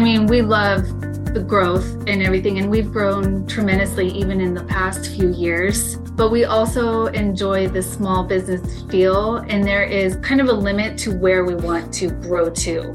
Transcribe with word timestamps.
I 0.00 0.02
mean, 0.02 0.24
we 0.28 0.40
love 0.40 0.86
the 1.34 1.44
growth 1.46 1.84
and 2.06 2.22
everything, 2.22 2.58
and 2.58 2.70
we've 2.70 2.90
grown 2.90 3.46
tremendously 3.46 4.08
even 4.08 4.40
in 4.40 4.54
the 4.54 4.64
past 4.64 5.14
few 5.14 5.30
years. 5.30 5.96
But 5.96 6.30
we 6.30 6.46
also 6.46 7.08
enjoy 7.08 7.68
the 7.68 7.82
small 7.82 8.24
business 8.24 8.82
feel, 8.90 9.36
and 9.36 9.62
there 9.62 9.84
is 9.84 10.16
kind 10.22 10.40
of 10.40 10.48
a 10.48 10.54
limit 10.54 10.96
to 11.00 11.14
where 11.14 11.44
we 11.44 11.54
want 11.54 11.92
to 11.96 12.08
grow 12.12 12.48
to. 12.48 12.94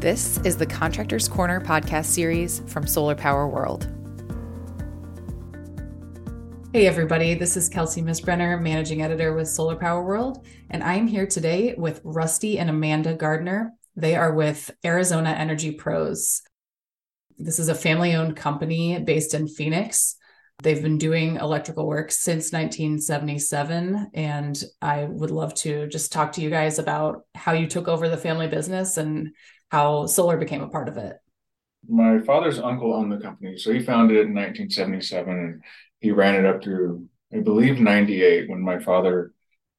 This 0.00 0.36
is 0.44 0.58
the 0.58 0.66
Contractors 0.66 1.28
Corner 1.28 1.62
podcast 1.62 2.04
series 2.04 2.60
from 2.66 2.86
Solar 2.86 3.14
Power 3.14 3.48
World. 3.48 3.90
Hey, 6.74 6.86
everybody, 6.86 7.32
this 7.32 7.56
is 7.56 7.70
Kelsey 7.70 8.02
Misbrener, 8.02 8.60
managing 8.60 9.00
editor 9.00 9.32
with 9.32 9.48
Solar 9.48 9.76
Power 9.76 10.04
World, 10.04 10.44
and 10.68 10.84
I 10.84 10.96
am 10.96 11.06
here 11.06 11.26
today 11.26 11.74
with 11.78 12.02
Rusty 12.04 12.58
and 12.58 12.68
Amanda 12.68 13.14
Gardner. 13.14 13.72
They 13.96 14.16
are 14.16 14.32
with 14.32 14.70
Arizona 14.84 15.30
Energy 15.30 15.72
Pros. 15.72 16.42
This 17.38 17.58
is 17.58 17.68
a 17.68 17.74
family 17.74 18.14
owned 18.14 18.36
company 18.36 18.98
based 18.98 19.34
in 19.34 19.48
Phoenix. 19.48 20.16
They've 20.62 20.82
been 20.82 20.98
doing 20.98 21.36
electrical 21.36 21.86
work 21.86 22.10
since 22.12 22.52
1977. 22.52 24.10
And 24.14 24.62
I 24.80 25.04
would 25.04 25.30
love 25.30 25.54
to 25.56 25.88
just 25.88 26.12
talk 26.12 26.32
to 26.32 26.40
you 26.40 26.50
guys 26.50 26.78
about 26.78 27.22
how 27.34 27.52
you 27.52 27.66
took 27.66 27.88
over 27.88 28.08
the 28.08 28.16
family 28.16 28.48
business 28.48 28.96
and 28.96 29.30
how 29.70 30.06
solar 30.06 30.36
became 30.36 30.62
a 30.62 30.68
part 30.68 30.88
of 30.88 30.96
it. 30.96 31.16
My 31.88 32.20
father's 32.20 32.58
uncle 32.58 32.94
owned 32.94 33.12
the 33.12 33.18
company. 33.18 33.58
So 33.58 33.72
he 33.72 33.82
founded 33.82 34.16
it 34.16 34.26
in 34.26 34.34
1977 34.34 35.32
and 35.32 35.62
he 36.00 36.12
ran 36.12 36.36
it 36.36 36.46
up 36.46 36.62
through, 36.62 37.08
I 37.32 37.40
believe, 37.40 37.80
98 37.80 38.48
when 38.48 38.62
my 38.62 38.78
father 38.78 39.32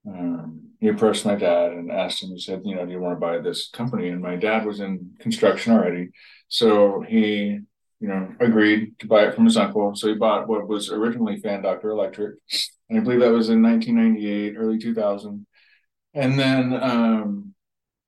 um, 0.08 0.65
he 0.80 0.88
approached 0.88 1.26
my 1.26 1.36
dad 1.36 1.72
and 1.72 1.92
asked 1.92 2.24
him, 2.24 2.30
he 2.30 2.40
said, 2.40 2.62
you 2.66 2.76
know, 2.76 2.86
do 2.86 2.92
you 2.92 3.00
want 3.00 3.16
to 3.16 3.20
buy 3.20 3.40
this 3.40 3.70
company? 3.70 4.10
And 4.10 4.22
my 4.22 4.36
dad 4.36 4.66
was 4.66 4.80
in 4.80 5.12
construction 5.20 5.74
already. 5.74 6.10
So 6.48 7.02
he, 7.08 7.60
you 8.00 8.08
know, 8.08 8.34
agreed 8.40 9.00
to 9.00 9.08
buy 9.08 9.26
it 9.26 9.36
from 9.36 9.46
his 9.46 9.58
uncle. 9.58 9.96
So 9.96 10.08
he 10.08 10.16
bought 10.16 10.48
what 10.48 10.68
was 10.68 10.92
originally 10.92 11.38
Fan 11.38 11.62
Doctor 11.62 11.90
Electric. 11.92 12.36
And 12.90 13.00
I 13.00 13.04
believe 13.04 13.22
that 13.22 13.32
was 13.32 13.50
in 13.50 13.62
1998, 13.64 14.56
early 14.58 14.78
2000. 14.78 15.46
And 16.14 16.40
then 16.40 16.74
um, 16.74 17.54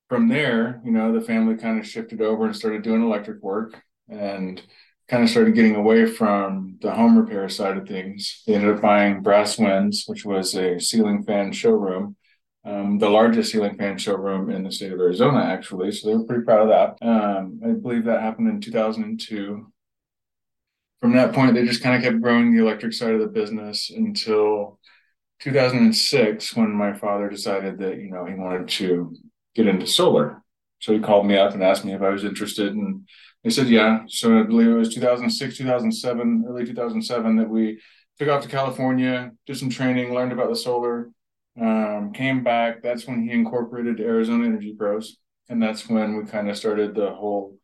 from 0.10 0.28
there, 0.28 0.82
you 0.84 0.92
know, 0.92 1.14
the 1.14 1.26
family 1.26 1.56
kind 1.56 1.80
of 1.80 1.88
shifted 1.88 2.22
over 2.22 2.46
and 2.46 2.56
started 2.56 2.84
doing 2.84 3.02
electric 3.04 3.42
work 3.42 3.82
and 4.10 4.62
kind 5.08 5.24
of 5.24 5.30
started 5.30 5.56
getting 5.56 5.76
away 5.76 6.06
from 6.06 6.78
the 6.82 6.92
home 6.92 7.18
repair 7.18 7.48
side 7.50 7.78
of 7.78 7.88
things. 7.88 8.44
They 8.46 8.56
ended 8.56 8.76
up 8.76 8.82
buying 8.82 9.22
Brass 9.22 9.58
Winds, 9.58 10.04
which 10.06 10.26
was 10.26 10.54
a 10.56 10.80
ceiling 10.80 11.24
fan 11.24 11.54
showroom 11.54 12.18
um, 12.68 12.98
the 12.98 13.10
largest 13.10 13.52
ceiling 13.52 13.78
fan 13.78 13.98
showroom 13.98 14.50
in 14.50 14.64
the 14.64 14.72
state 14.72 14.92
of 14.92 15.00
Arizona, 15.00 15.40
actually. 15.40 15.92
So 15.92 16.10
they 16.10 16.16
were 16.18 16.26
pretty 16.26 16.44
proud 16.44 16.64
of 16.64 16.98
that. 17.00 17.08
Um, 17.08 17.62
I 17.64 17.70
believe 17.70 18.04
that 18.06 18.22
happened 18.22 18.50
in 18.50 18.60
2002. 18.60 19.72
From 21.00 21.14
that 21.14 21.34
point, 21.34 21.54
they 21.54 21.64
just 21.64 21.82
kind 21.82 21.96
of 21.96 22.02
kept 22.02 22.22
growing 22.22 22.54
the 22.54 22.62
electric 22.62 22.92
side 22.92 23.14
of 23.14 23.22
the 23.22 23.28
business 23.28 23.90
until 23.90 24.80
2006, 25.40 26.56
when 26.56 26.72
my 26.72 26.92
father 26.94 27.30
decided 27.30 27.78
that 27.80 28.00
you 28.00 28.12
know 28.12 28.26
he 28.26 28.34
wanted 28.34 28.68
to 28.68 29.16
get 29.56 29.68
into 29.68 29.88
solar. 29.88 30.44
So 30.80 30.94
he 30.94 31.00
called 31.00 31.26
me 31.26 31.38
up 31.38 31.54
and 31.54 31.64
asked 31.64 31.86
me 31.86 31.94
if 31.94 32.02
I 32.02 32.10
was 32.10 32.26
interested, 32.26 32.74
and 32.74 33.08
I 33.46 33.50
said 33.50 33.70
yeah. 33.70 34.02
So 34.08 34.40
I 34.40 34.44
believe 34.44 34.68
it 34.68 34.74
was 34.74 34.94
2006, 34.94 35.58
2007, 35.58 36.46
early 36.46 36.66
2007 36.66 37.38
that 37.38 37.50
we 37.50 37.80
took 38.20 38.28
off 38.28 38.44
to 38.44 38.50
California, 38.50 39.32
did 39.46 39.58
some 39.58 39.70
training, 39.70 40.14
learned 40.14 40.34
about 40.34 40.50
the 40.50 40.56
solar 40.56 41.12
um, 41.60 42.12
came 42.14 42.44
back. 42.44 42.84
That's 42.84 43.08
when 43.08 43.24
he 43.24 43.32
incorporated 43.32 44.00
Arizona 44.00 44.46
Energy 44.46 44.76
Pros, 44.78 45.18
and 45.50 45.62
that's 45.62 45.90
when 45.90 46.18
we 46.18 46.26
kind 46.26 46.50
of 46.50 46.58
started 46.58 46.96
the 46.96 47.12
whole 47.12 47.58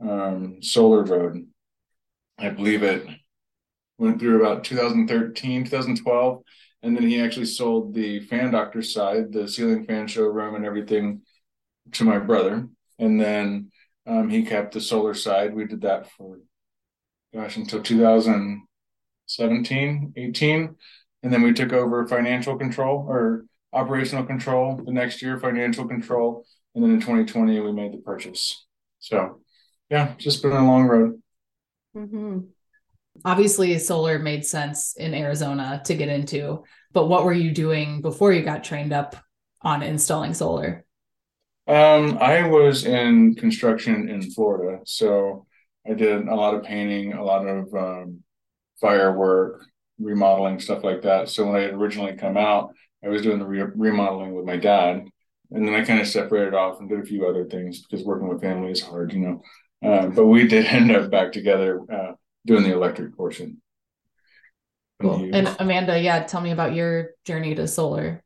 um, 0.00 0.62
solar 0.62 1.04
road. 1.04 1.46
I 2.38 2.50
believe 2.50 2.82
it 2.82 3.06
went 3.98 4.20
through 4.20 4.40
about 4.40 4.64
2013, 4.64 5.64
2012, 5.64 6.42
and 6.82 6.96
then 6.96 7.02
he 7.02 7.20
actually 7.20 7.46
sold 7.46 7.94
the 7.94 8.20
fan 8.20 8.52
doctor 8.52 8.82
side, 8.82 9.32
the 9.32 9.48
ceiling 9.48 9.84
fan 9.84 10.06
showroom, 10.06 10.54
and 10.54 10.64
everything 10.64 11.22
to 11.92 12.04
my 12.04 12.18
brother, 12.18 12.68
and 12.98 13.20
then 13.20 13.70
um, 14.06 14.28
he 14.28 14.44
kept 14.44 14.74
the 14.74 14.80
solar 14.80 15.14
side. 15.14 15.54
We 15.54 15.66
did 15.66 15.80
that 15.82 16.10
for 16.12 16.38
gosh 17.34 17.56
until 17.56 17.82
2017, 17.82 20.12
18 20.16 20.76
and 21.22 21.32
then 21.32 21.42
we 21.42 21.52
took 21.52 21.72
over 21.72 22.06
financial 22.06 22.56
control 22.56 23.04
or 23.08 23.44
operational 23.72 24.24
control 24.24 24.80
the 24.84 24.92
next 24.92 25.20
year 25.20 25.38
financial 25.38 25.86
control 25.86 26.44
and 26.74 26.82
then 26.82 26.92
in 26.92 27.00
2020 27.00 27.60
we 27.60 27.72
made 27.72 27.92
the 27.92 27.98
purchase. 27.98 28.66
So 28.98 29.40
yeah 29.90 30.14
just 30.18 30.42
been 30.42 30.52
a 30.52 30.66
long 30.66 30.86
road. 30.86 31.22
Mm-hmm. 31.96 32.40
obviously 33.24 33.76
solar 33.78 34.18
made 34.18 34.44
sense 34.44 34.94
in 34.96 35.14
arizona 35.14 35.80
to 35.86 35.94
get 35.94 36.08
into 36.08 36.62
but 36.92 37.08
what 37.08 37.24
were 37.24 37.32
you 37.32 37.50
doing 37.50 38.02
before 38.02 38.32
you 38.32 38.42
got 38.42 38.62
trained 38.62 38.92
up 38.92 39.16
on 39.62 39.82
installing 39.82 40.34
solar? 40.34 40.84
Um, 41.66 42.18
i 42.20 42.46
was 42.46 42.84
in 42.84 43.34
construction 43.34 44.08
in 44.08 44.30
florida 44.30 44.80
so 44.84 45.46
i 45.88 45.94
did 45.94 46.28
a 46.28 46.34
lot 46.34 46.54
of 46.54 46.62
painting 46.62 47.14
a 47.14 47.24
lot 47.24 47.46
of 47.46 47.74
um, 47.74 48.22
firework 48.80 49.64
remodeling 49.98 50.60
stuff 50.60 50.84
like 50.84 51.02
that. 51.02 51.28
So 51.28 51.46
when 51.46 51.56
I 51.56 51.60
had 51.62 51.74
originally 51.74 52.14
come 52.14 52.36
out, 52.36 52.74
I 53.04 53.08
was 53.08 53.22
doing 53.22 53.38
the 53.38 53.46
re- 53.46 53.72
remodeling 53.74 54.34
with 54.34 54.44
my 54.44 54.56
dad, 54.56 55.08
and 55.50 55.66
then 55.66 55.74
I 55.74 55.84
kind 55.84 56.00
of 56.00 56.08
separated 56.08 56.54
off 56.54 56.80
and 56.80 56.88
did 56.88 57.00
a 57.00 57.04
few 57.04 57.26
other 57.26 57.44
things 57.44 57.82
because 57.82 58.04
working 58.04 58.28
with 58.28 58.40
family 58.40 58.72
is 58.72 58.82
hard, 58.82 59.12
you 59.12 59.20
know. 59.20 59.42
Uh, 59.84 60.08
but 60.08 60.26
we 60.26 60.46
did 60.46 60.66
end 60.66 60.90
up 60.90 61.10
back 61.10 61.32
together 61.32 61.80
uh, 61.92 62.12
doing 62.46 62.64
the 62.64 62.72
electric 62.72 63.16
portion. 63.16 63.60
Cool. 65.00 65.30
And 65.32 65.54
Amanda, 65.60 66.00
yeah, 66.00 66.24
tell 66.24 66.40
me 66.40 66.50
about 66.50 66.74
your 66.74 67.10
journey 67.24 67.54
to 67.54 67.68
solar. 67.68 68.24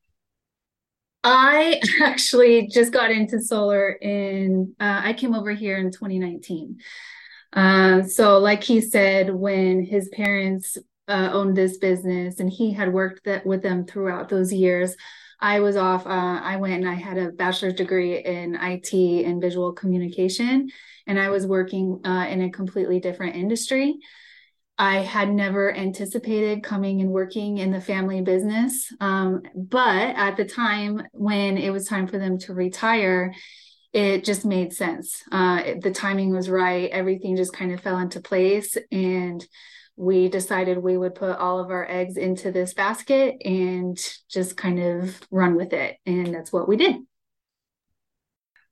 I 1.22 1.80
actually 2.02 2.68
just 2.68 2.92
got 2.92 3.10
into 3.10 3.40
solar 3.40 3.90
in, 3.90 4.74
uh, 4.80 5.02
I 5.04 5.12
came 5.12 5.34
over 5.34 5.52
here 5.52 5.76
in 5.76 5.90
2019. 5.90 6.78
Uh, 7.52 8.02
so, 8.04 8.38
like 8.38 8.64
he 8.64 8.80
said, 8.80 9.34
when 9.34 9.84
his 9.84 10.08
parents 10.08 10.78
uh, 11.12 11.30
owned 11.32 11.56
this 11.56 11.76
business 11.76 12.40
and 12.40 12.50
he 12.50 12.72
had 12.72 12.92
worked 12.92 13.24
that 13.24 13.44
with 13.44 13.62
them 13.62 13.84
throughout 13.84 14.28
those 14.28 14.52
years. 14.52 14.96
I 15.38 15.60
was 15.60 15.76
off. 15.76 16.06
Uh, 16.06 16.40
I 16.42 16.56
went 16.56 16.74
and 16.74 16.88
I 16.88 16.94
had 16.94 17.18
a 17.18 17.32
bachelor's 17.32 17.74
degree 17.74 18.24
in 18.24 18.54
IT 18.54 18.94
and 18.94 19.42
visual 19.42 19.72
communication, 19.72 20.70
and 21.06 21.18
I 21.18 21.30
was 21.30 21.48
working 21.48 22.00
uh, 22.04 22.26
in 22.30 22.42
a 22.42 22.50
completely 22.50 23.00
different 23.00 23.34
industry. 23.34 23.98
I 24.78 24.98
had 24.98 25.30
never 25.32 25.74
anticipated 25.74 26.62
coming 26.62 27.00
and 27.00 27.10
working 27.10 27.58
in 27.58 27.72
the 27.72 27.80
family 27.80 28.20
business. 28.22 28.92
Um, 29.00 29.42
but 29.54 30.16
at 30.16 30.36
the 30.36 30.44
time 30.44 31.02
when 31.12 31.58
it 31.58 31.70
was 31.70 31.86
time 31.86 32.06
for 32.06 32.18
them 32.18 32.38
to 32.38 32.54
retire, 32.54 33.34
it 33.92 34.24
just 34.24 34.44
made 34.44 34.72
sense. 34.72 35.22
Uh, 35.30 35.74
the 35.80 35.90
timing 35.90 36.32
was 36.32 36.48
right. 36.48 36.88
Everything 36.90 37.36
just 37.36 37.52
kind 37.52 37.72
of 37.72 37.80
fell 37.80 37.98
into 37.98 38.20
place. 38.20 38.78
And 38.90 39.46
we 39.96 40.28
decided 40.28 40.78
we 40.78 40.96
would 40.96 41.14
put 41.14 41.38
all 41.38 41.58
of 41.58 41.70
our 41.70 41.88
eggs 41.88 42.16
into 42.16 42.50
this 42.50 42.74
basket 42.74 43.36
and 43.44 43.98
just 44.28 44.56
kind 44.56 44.80
of 44.80 45.20
run 45.30 45.54
with 45.54 45.72
it. 45.72 45.96
And 46.06 46.34
that's 46.34 46.52
what 46.52 46.68
we 46.68 46.76
did. 46.76 46.96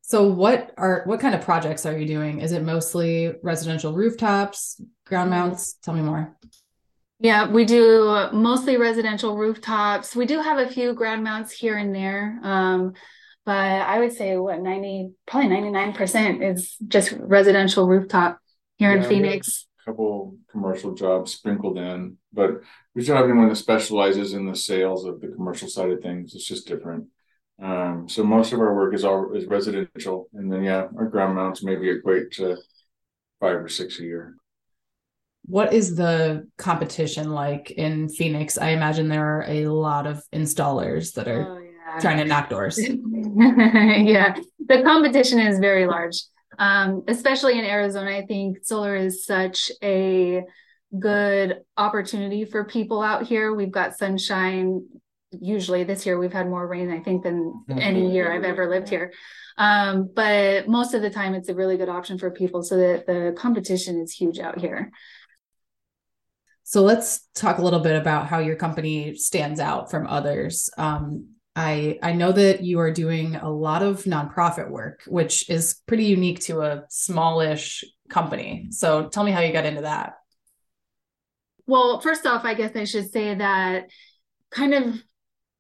So 0.03 0.27
what 0.27 0.73
are 0.77 1.03
what 1.05 1.21
kind 1.21 1.37
of 1.37 1.43
projects 1.43 1.87
are 1.87 1.97
you 1.97 2.07
doing? 2.07 2.41
Is 2.41 2.51
it 2.53 2.63
mostly 2.63 3.33
residential 3.43 3.93
rooftops, 3.93 4.81
ground 5.07 5.31
mm-hmm. 5.31 5.39
mounts? 5.39 5.75
Tell 5.75 5.95
me 5.95 6.01
more. 6.01 6.37
Yeah, 7.21 7.49
we 7.49 7.65
do 7.65 8.29
mostly 8.33 8.77
residential 8.77 9.37
rooftops. 9.37 10.17
We 10.17 10.27
do 10.27 10.41
have 10.41 10.59
a 10.59 10.69
few 10.69 10.95
ground 10.95 11.23
mounts 11.23 11.53
here 11.53 11.77
and 11.77 11.95
there. 11.95 12.41
Um, 12.43 12.95
but 13.45 13.53
I 13.53 13.99
would 14.01 14.13
say 14.13 14.37
what 14.37 14.61
90 14.61 15.13
probably 15.27 15.51
99% 15.51 16.51
is 16.51 16.77
just 16.89 17.13
residential 17.19 17.87
rooftop 17.87 18.39
here 18.79 18.91
yeah, 18.91 19.03
in 19.03 19.09
Phoenix 19.09 19.67
couple 19.91 20.37
commercial 20.51 20.95
jobs 20.95 21.33
sprinkled 21.33 21.79
in, 21.79 22.17
but 22.33 22.61
we 22.95 23.05
don't 23.05 23.17
have 23.17 23.25
anyone 23.25 23.49
that 23.49 23.57
specializes 23.57 24.33
in 24.33 24.47
the 24.47 24.55
sales 24.55 25.05
of 25.05 25.21
the 25.21 25.29
commercial 25.29 25.69
side 25.69 25.91
of 25.91 26.01
things. 26.01 26.35
It's 26.35 26.47
just 26.47 26.67
different. 26.67 27.07
Um, 27.61 28.09
so 28.09 28.25
most 28.25 28.53
of 28.53 28.61
our 28.61 28.75
work 28.75 28.95
is 28.95 29.05
all 29.05 29.35
is 29.35 29.47
residential, 29.47 30.29
and 30.33 30.51
then 30.51 30.63
yeah, 30.63 30.87
our 30.97 31.07
ground 31.07 31.35
mounts 31.37 31.63
maybe 31.63 31.91
equate 31.91 32.31
to 32.33 32.57
five 33.41 33.57
or 33.57 33.69
six 33.69 33.99
a 34.01 34.03
year. 34.03 34.37
What 35.47 35.75
is 35.75 35.97
the 35.97 36.49
competition 36.57 37.31
like 37.31 37.71
in 37.73 38.09
Phoenix? 38.09 38.57
I 38.59 38.71
imagine 38.71 39.09
there 39.09 39.39
are 39.39 39.45
a 39.49 39.67
lot 39.67 40.07
of 40.07 40.23
installers 40.33 41.15
that 41.15 41.29
are 41.29 41.59
oh, 41.59 41.59
yeah. 41.59 42.01
trying 42.01 42.19
to 42.19 42.25
knock 42.25 42.49
doors. 42.49 42.79
yeah, 42.89 44.37
the 44.67 44.83
competition 44.83 45.39
is 45.39 45.59
very 45.59 45.87
large 45.87 46.23
um, 46.59 47.05
especially 47.09 47.59
in 47.59 47.65
Arizona. 47.65 48.11
I 48.11 48.27
think 48.27 48.59
solar 48.63 48.97
is 48.97 49.25
such 49.25 49.71
a 49.83 50.43
good 50.99 51.61
opportunity 51.77 52.45
for 52.45 52.65
people 52.65 53.03
out 53.03 53.27
here. 53.27 53.55
We've 53.55 53.71
got 53.71 53.97
sunshine 53.97 54.83
usually 55.39 55.85
this 55.85 56.05
year 56.05 56.19
we've 56.19 56.33
had 56.33 56.49
more 56.49 56.67
rain 56.67 56.91
i 56.91 56.99
think 56.99 57.23
than 57.23 57.65
any 57.71 58.13
year 58.13 58.33
i've 58.33 58.45
ever 58.45 58.69
lived 58.69 58.89
here 58.89 59.13
um, 59.59 60.11
but 60.15 60.69
most 60.69 60.95
of 60.95 61.03
the 61.03 61.11
time 61.11 61.35
it's 61.35 61.49
a 61.49 61.55
really 61.55 61.77
good 61.77 61.89
option 61.89 62.19
for 62.19 62.31
people 62.31 62.63
so 62.63 62.77
that 62.77 63.07
the 63.07 63.35
competition 63.37 64.01
is 64.01 64.13
huge 64.13 64.39
out 64.39 64.59
here 64.59 64.91
so 66.65 66.83
let's 66.83 67.29
talk 67.35 67.59
a 67.59 67.63
little 67.63 67.81
bit 67.81 67.97
about 67.97 68.27
how 68.27 68.39
your 68.39 68.57
company 68.57 69.15
stands 69.15 69.61
out 69.61 69.91
from 69.91 70.07
others 70.07 70.69
um, 70.79 71.29
I 71.57 71.99
I 72.03 72.13
know 72.13 72.33
that 72.33 72.63
you 72.63 72.79
are 72.81 72.93
doing 72.93 73.37
a 73.37 73.51
lot 73.51 73.83
of 73.83 74.05
nonprofit 74.05 74.71
work, 74.71 75.03
which 75.07 75.51
is 75.51 75.81
pretty 75.87 76.05
unique 76.05 76.41
to 76.41 76.61
a 76.61 76.85
smallish 76.89 77.85
company. 78.09 78.69
So 78.71 79.09
tell 79.09 79.25
me 79.25 79.33
how 79.33 79.41
you 79.41 79.53
got 79.53 79.67
into 79.67 79.83
that. 79.83 80.15
Well, 81.67 82.01
first 82.01 82.27
off, 82.27 82.45
I 82.45 82.55
guess 82.55 82.75
I 82.75 82.85
should 82.85 83.11
say 83.11 83.35
that 83.35 83.91
kind 84.51 84.75
of 84.75 85.03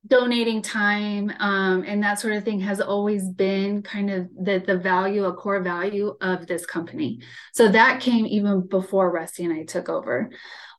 donating 0.06 0.62
time 0.62 1.30
um, 1.40 1.84
and 1.86 2.02
that 2.02 2.18
sort 2.18 2.34
of 2.34 2.42
thing 2.42 2.58
has 2.60 2.80
always 2.80 3.28
been 3.28 3.82
kind 3.82 4.10
of 4.10 4.28
the 4.42 4.62
the 4.66 4.78
value, 4.78 5.24
a 5.24 5.34
core 5.34 5.60
value 5.60 6.16
of 6.20 6.46
this 6.46 6.64
company. 6.64 7.20
So 7.52 7.68
that 7.68 8.00
came 8.00 8.26
even 8.26 8.66
before 8.66 9.10
Rusty 9.10 9.44
and 9.44 9.52
I 9.52 9.64
took 9.64 9.88
over. 9.88 10.30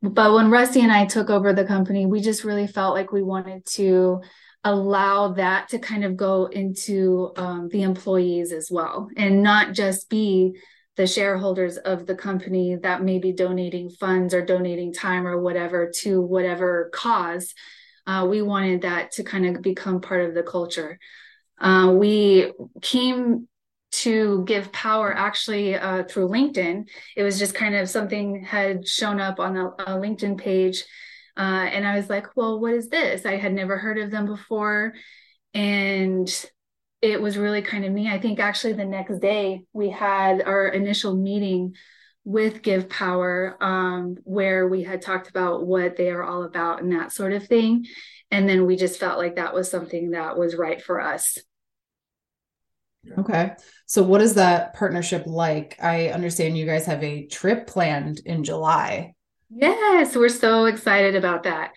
But 0.02 0.34
when 0.34 0.50
Rusty 0.50 0.82
and 0.82 0.92
I 0.92 1.06
took 1.06 1.30
over 1.30 1.54
the 1.54 1.66
company, 1.66 2.06
we 2.06 2.22
just 2.22 2.44
really 2.44 2.66
felt 2.66 2.96
like 2.96 3.12
we 3.12 3.22
wanted 3.22 3.66
to 3.68 4.22
allow 4.64 5.30
that 5.34 5.70
to 5.70 5.80
kind 5.80 6.04
of 6.04 6.16
go 6.16 6.46
into 6.46 7.32
um, 7.36 7.68
the 7.70 7.82
employees 7.82 8.52
as 8.52 8.70
well 8.70 9.10
and 9.18 9.42
not 9.42 9.74
just 9.74 10.10
be 10.10 10.56
the 10.98 11.08
shareholders 11.08 11.78
of 11.78 12.06
the 12.06 12.16
company 12.16 12.76
that 12.76 13.02
may 13.02 13.18
be 13.18 13.32
donating 13.32 13.90
funds 13.90 14.34
or 14.34 14.46
donating 14.46 14.94
time 14.94 15.26
or 15.26 15.42
whatever 15.42 15.92
to 16.02 16.22
whatever 16.22 16.92
cause. 16.94 17.54
Uh, 18.06 18.28
we 18.30 18.42
wanted 18.42 18.82
that 18.82 19.12
to 19.12 19.24
kind 19.24 19.46
of 19.46 19.62
become 19.62 20.02
part 20.02 20.28
of 20.28 20.36
the 20.36 20.44
culture. 20.44 21.00
Uh, 21.60 21.94
we 21.96 22.52
came 22.82 23.48
to 23.92 24.46
GivePower 24.48 25.14
actually 25.16 25.76
uh, 25.76 26.04
through 26.04 26.30
LinkedIn. 26.30 26.88
It 27.16 27.24
was 27.24 27.40
just 27.40 27.56
kind 27.56 27.76
of 27.76 27.90
something 27.90 28.44
had 28.44 28.88
shown 28.88 29.20
up 29.20 29.40
on 29.40 29.58
a, 29.58 29.68
a 29.68 30.00
LinkedIn 30.00 30.38
page. 30.38 30.84
Uh, 31.38 31.68
and 31.72 31.88
I 31.88 31.96
was 31.96 32.10
like, 32.10 32.36
well, 32.36 32.60
what 32.60 32.74
is 32.74 32.90
this? 32.90 33.26
I 33.26 33.38
had 33.38 33.54
never 33.54 33.78
heard 33.78 33.98
of 33.98 34.12
them 34.12 34.26
before. 34.26 34.94
And 35.54 36.30
it 37.02 37.22
was 37.22 37.38
really 37.38 37.62
kind 37.62 37.84
of 37.84 37.92
me. 37.92 38.10
I 38.10 38.20
think 38.20 38.40
actually 38.40 38.74
the 38.74 38.86
next 38.86 39.20
day 39.20 39.64
we 39.74 39.90
had 39.90 40.42
our 40.42 40.68
initial 40.68 41.16
meeting 41.16 41.76
with 42.24 42.62
GivePower, 42.62 43.62
um, 43.62 44.18
where 44.24 44.68
we 44.68 44.84
had 44.84 45.02
talked 45.02 45.28
about 45.28 45.66
what 45.66 45.96
they 45.96 46.12
are 46.12 46.24
all 46.24 46.44
about 46.44 46.82
and 46.82 46.92
that 46.92 47.12
sort 47.12 47.34
of 47.34 47.48
thing. 47.48 47.88
And 48.30 48.48
then 48.48 48.66
we 48.66 48.76
just 48.76 49.00
felt 49.00 49.18
like 49.18 49.36
that 49.36 49.54
was 49.54 49.70
something 49.72 50.12
that 50.12 50.38
was 50.38 50.56
right 50.56 50.82
for 50.82 51.02
us. 51.02 51.40
Okay. 53.18 53.54
So, 53.88 54.04
what 54.04 54.22
is 54.22 54.36
that 54.36 54.76
partnership 54.76 55.24
like? 55.26 55.76
I 55.82 56.10
understand 56.10 56.58
you 56.58 56.68
guys 56.68 56.86
have 56.86 57.04
a 57.04 57.26
trip 57.26 57.66
planned 57.66 58.22
in 58.26 58.44
July. 58.44 59.16
Yes, 59.54 60.16
we're 60.16 60.30
so 60.30 60.66
excited 60.66 61.16
about 61.16 61.44
that. 61.44 61.74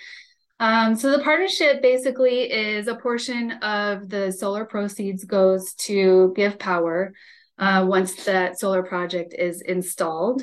Um, 0.61 0.94
so 0.94 1.11
the 1.11 1.23
partnership 1.23 1.82
basically 1.82 2.50
is 2.53 2.87
a 2.87 2.94
portion 2.94 3.50
of 3.50 4.09
the 4.09 4.31
solar 4.31 4.65
proceeds 4.65 5.25
goes 5.25 5.75
to 5.75 6.32
GivePower 6.37 7.11
uh, 7.59 7.85
once 7.88 8.25
that 8.25 8.61
solar 8.61 8.85
project 8.85 9.35
is 9.37 9.61
installed. 9.61 10.43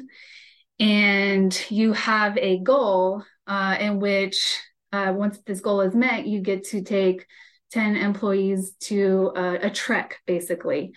And 0.80 1.58
you 1.70 1.94
have 1.94 2.38
a 2.38 2.60
goal 2.60 3.24
uh, 3.48 3.78
in 3.80 4.00
which, 4.00 4.60
uh, 4.92 5.14
once 5.16 5.40
this 5.46 5.62
goal 5.62 5.82
is 5.82 5.96
met, 5.96 6.28
you 6.28 6.42
get 6.42 6.66
to 6.66 6.82
take 6.82 7.26
10 7.72 7.96
employees 7.96 8.74
to 8.82 9.32
a, 9.36 9.68
a 9.68 9.70
trek, 9.70 10.20
basically. 10.26 10.92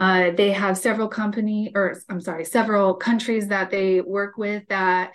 Uh, 0.00 0.30
they 0.30 0.50
have 0.50 0.78
several 0.78 1.08
company, 1.08 1.72
or 1.74 2.00
I'm 2.08 2.22
sorry, 2.22 2.46
several 2.46 2.94
countries 2.94 3.48
that 3.48 3.70
they 3.70 4.00
work 4.00 4.38
with 4.38 4.66
that 4.68 5.12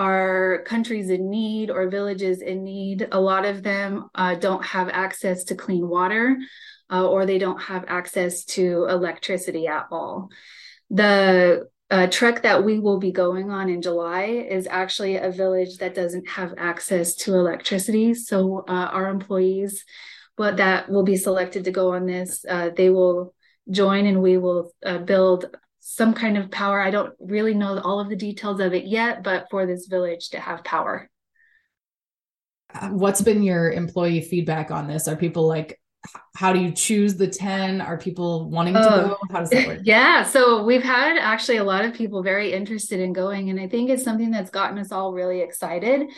are 0.00 0.62
countries 0.64 1.10
in 1.10 1.28
need 1.28 1.70
or 1.70 1.90
villages 1.90 2.40
in 2.40 2.64
need. 2.64 3.06
A 3.12 3.20
lot 3.20 3.44
of 3.44 3.62
them 3.62 4.08
uh, 4.14 4.34
don't 4.34 4.64
have 4.64 4.88
access 4.88 5.44
to 5.44 5.54
clean 5.54 5.86
water 5.86 6.38
uh, 6.90 7.06
or 7.06 7.26
they 7.26 7.36
don't 7.38 7.60
have 7.60 7.84
access 7.86 8.46
to 8.46 8.86
electricity 8.88 9.66
at 9.66 9.88
all. 9.90 10.30
The 10.88 11.68
uh, 11.90 12.06
trek 12.06 12.42
that 12.44 12.64
we 12.64 12.80
will 12.80 12.98
be 12.98 13.12
going 13.12 13.50
on 13.50 13.68
in 13.68 13.82
July 13.82 14.22
is 14.22 14.66
actually 14.66 15.16
a 15.16 15.30
village 15.30 15.76
that 15.78 15.94
doesn't 15.94 16.30
have 16.30 16.54
access 16.56 17.14
to 17.16 17.34
electricity. 17.34 18.14
So 18.14 18.64
uh, 18.66 18.88
our 18.92 19.10
employees, 19.10 19.84
but 20.38 20.56
that 20.56 20.88
will 20.88 21.02
be 21.02 21.16
selected 21.16 21.64
to 21.64 21.72
go 21.72 21.92
on 21.92 22.06
this, 22.06 22.42
uh, 22.48 22.70
they 22.74 22.88
will 22.88 23.34
join 23.70 24.06
and 24.06 24.22
we 24.22 24.38
will 24.38 24.72
uh, 24.82 24.98
build 24.98 25.54
some 25.80 26.14
kind 26.14 26.38
of 26.38 26.50
power. 26.50 26.80
I 26.80 26.90
don't 26.90 27.14
really 27.18 27.54
know 27.54 27.78
all 27.80 28.00
of 28.00 28.08
the 28.08 28.16
details 28.16 28.60
of 28.60 28.74
it 28.74 28.84
yet, 28.84 29.24
but 29.24 29.46
for 29.50 29.66
this 29.66 29.86
village 29.86 30.30
to 30.30 30.40
have 30.40 30.62
power. 30.62 31.10
Uh, 32.72 32.90
what's 32.90 33.22
been 33.22 33.42
your 33.42 33.72
employee 33.72 34.20
feedback 34.20 34.70
on 34.70 34.86
this? 34.86 35.08
Are 35.08 35.16
people 35.16 35.48
like, 35.48 35.80
how 36.36 36.52
do 36.52 36.60
you 36.60 36.70
choose 36.70 37.16
the 37.16 37.26
10? 37.26 37.80
Are 37.80 37.98
people 37.98 38.48
wanting 38.48 38.74
to 38.74 38.80
go? 38.80 39.16
How 39.30 39.40
does 39.40 39.50
that 39.50 39.66
work? 39.66 39.80
Yeah. 39.84 40.22
So 40.22 40.62
we've 40.64 40.82
had 40.82 41.18
actually 41.18 41.58
a 41.58 41.64
lot 41.64 41.84
of 41.84 41.94
people 41.94 42.22
very 42.22 42.52
interested 42.52 43.00
in 43.00 43.12
going. 43.12 43.50
And 43.50 43.60
I 43.60 43.68
think 43.68 43.90
it's 43.90 44.04
something 44.04 44.30
that's 44.30 44.50
gotten 44.50 44.78
us 44.78 44.92
all 44.92 45.12
really 45.12 45.40
excited. 45.40 46.08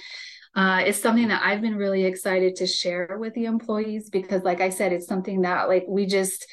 Uh, 0.55 0.83
it's 0.85 0.99
something 0.99 1.29
that 1.29 1.43
I've 1.43 1.63
been 1.63 1.77
really 1.77 2.05
excited 2.05 2.57
to 2.57 2.67
share 2.67 3.17
with 3.19 3.33
the 3.35 3.47
employees 3.47 4.11
because, 4.11 4.43
like 4.43 4.61
I 4.61 4.69
said, 4.69 4.93
it's 4.93 5.07
something 5.07 5.43
that 5.43 5.67
like 5.69 5.85
we 5.89 6.05
just 6.05 6.47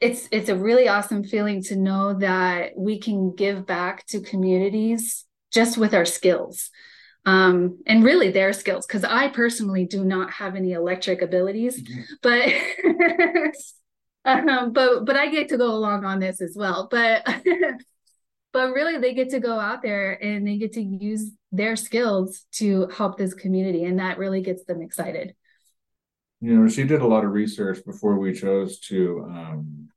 it's 0.00 0.28
it's 0.32 0.48
a 0.48 0.56
really 0.56 0.88
awesome 0.88 1.22
feeling 1.24 1.62
to 1.64 1.76
know 1.76 2.14
that 2.14 2.72
we 2.76 2.98
can 2.98 3.34
give 3.34 3.66
back 3.66 4.06
to 4.06 4.20
communities 4.20 5.24
just 5.52 5.76
with 5.78 5.94
our 5.94 6.04
skills. 6.04 6.70
Um, 7.26 7.82
and 7.86 8.02
really 8.02 8.30
their 8.30 8.54
skills 8.54 8.86
because 8.86 9.04
i 9.04 9.28
personally 9.28 9.84
do 9.84 10.02
not 10.02 10.30
have 10.30 10.56
any 10.56 10.72
electric 10.72 11.20
abilities 11.20 11.78
mm-hmm. 11.78 12.14
but 12.22 13.52
um, 14.24 14.72
but 14.72 15.04
but 15.04 15.16
i 15.16 15.28
get 15.28 15.50
to 15.50 15.58
go 15.58 15.66
along 15.66 16.06
on 16.06 16.18
this 16.18 16.40
as 16.40 16.54
well. 16.56 16.88
But 16.90 17.26
but 18.52 18.72
really 18.72 18.98
they 18.98 19.12
get 19.12 19.30
to 19.30 19.40
go 19.40 19.58
out 19.58 19.82
there 19.82 20.12
and 20.12 20.46
they 20.46 20.56
get 20.56 20.72
to 20.72 20.82
use 20.82 21.30
their 21.52 21.76
skills 21.76 22.46
to 22.52 22.88
help 22.88 23.18
this 23.18 23.34
community 23.34 23.84
and 23.84 23.98
that 23.98 24.18
really 24.18 24.40
gets 24.40 24.64
them 24.64 24.80
excited. 24.80 25.34
You 26.40 26.56
know 26.56 26.68
she 26.68 26.84
did 26.84 27.02
a 27.02 27.06
lot 27.06 27.24
of 27.24 27.32
research 27.32 27.84
before 27.84 28.18
we 28.18 28.32
chose 28.32 28.80
to 28.80 29.26
um 29.28 29.89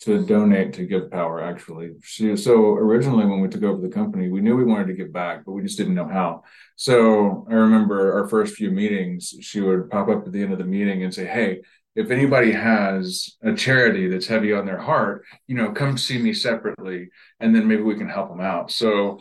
to 0.00 0.24
donate 0.24 0.72
to 0.74 0.86
GivePower 0.86 1.42
actually 1.42 1.92
she 2.02 2.36
so 2.36 2.74
originally 2.74 3.26
when 3.26 3.40
we 3.40 3.48
took 3.48 3.62
over 3.62 3.80
the 3.80 3.92
company 3.92 4.28
we 4.28 4.40
knew 4.40 4.56
we 4.56 4.64
wanted 4.64 4.86
to 4.88 4.92
give 4.94 5.12
back 5.12 5.44
but 5.44 5.52
we 5.52 5.62
just 5.62 5.78
didn't 5.78 5.94
know 5.94 6.08
how 6.08 6.42
so 6.76 7.46
i 7.50 7.54
remember 7.54 8.12
our 8.12 8.28
first 8.28 8.54
few 8.54 8.70
meetings 8.70 9.34
she 9.40 9.60
would 9.60 9.90
pop 9.90 10.08
up 10.08 10.26
at 10.26 10.32
the 10.32 10.42
end 10.42 10.52
of 10.52 10.58
the 10.58 10.64
meeting 10.64 11.02
and 11.02 11.12
say 11.12 11.26
hey 11.26 11.60
if 11.96 12.10
anybody 12.12 12.52
has 12.52 13.36
a 13.42 13.54
charity 13.54 14.08
that's 14.08 14.28
heavy 14.28 14.52
on 14.52 14.66
their 14.66 14.78
heart 14.78 15.24
you 15.46 15.56
know 15.56 15.72
come 15.72 15.98
see 15.98 16.18
me 16.18 16.32
separately 16.32 17.08
and 17.40 17.54
then 17.54 17.66
maybe 17.66 17.82
we 17.82 17.96
can 17.96 18.08
help 18.08 18.28
them 18.28 18.40
out 18.40 18.70
so 18.70 19.18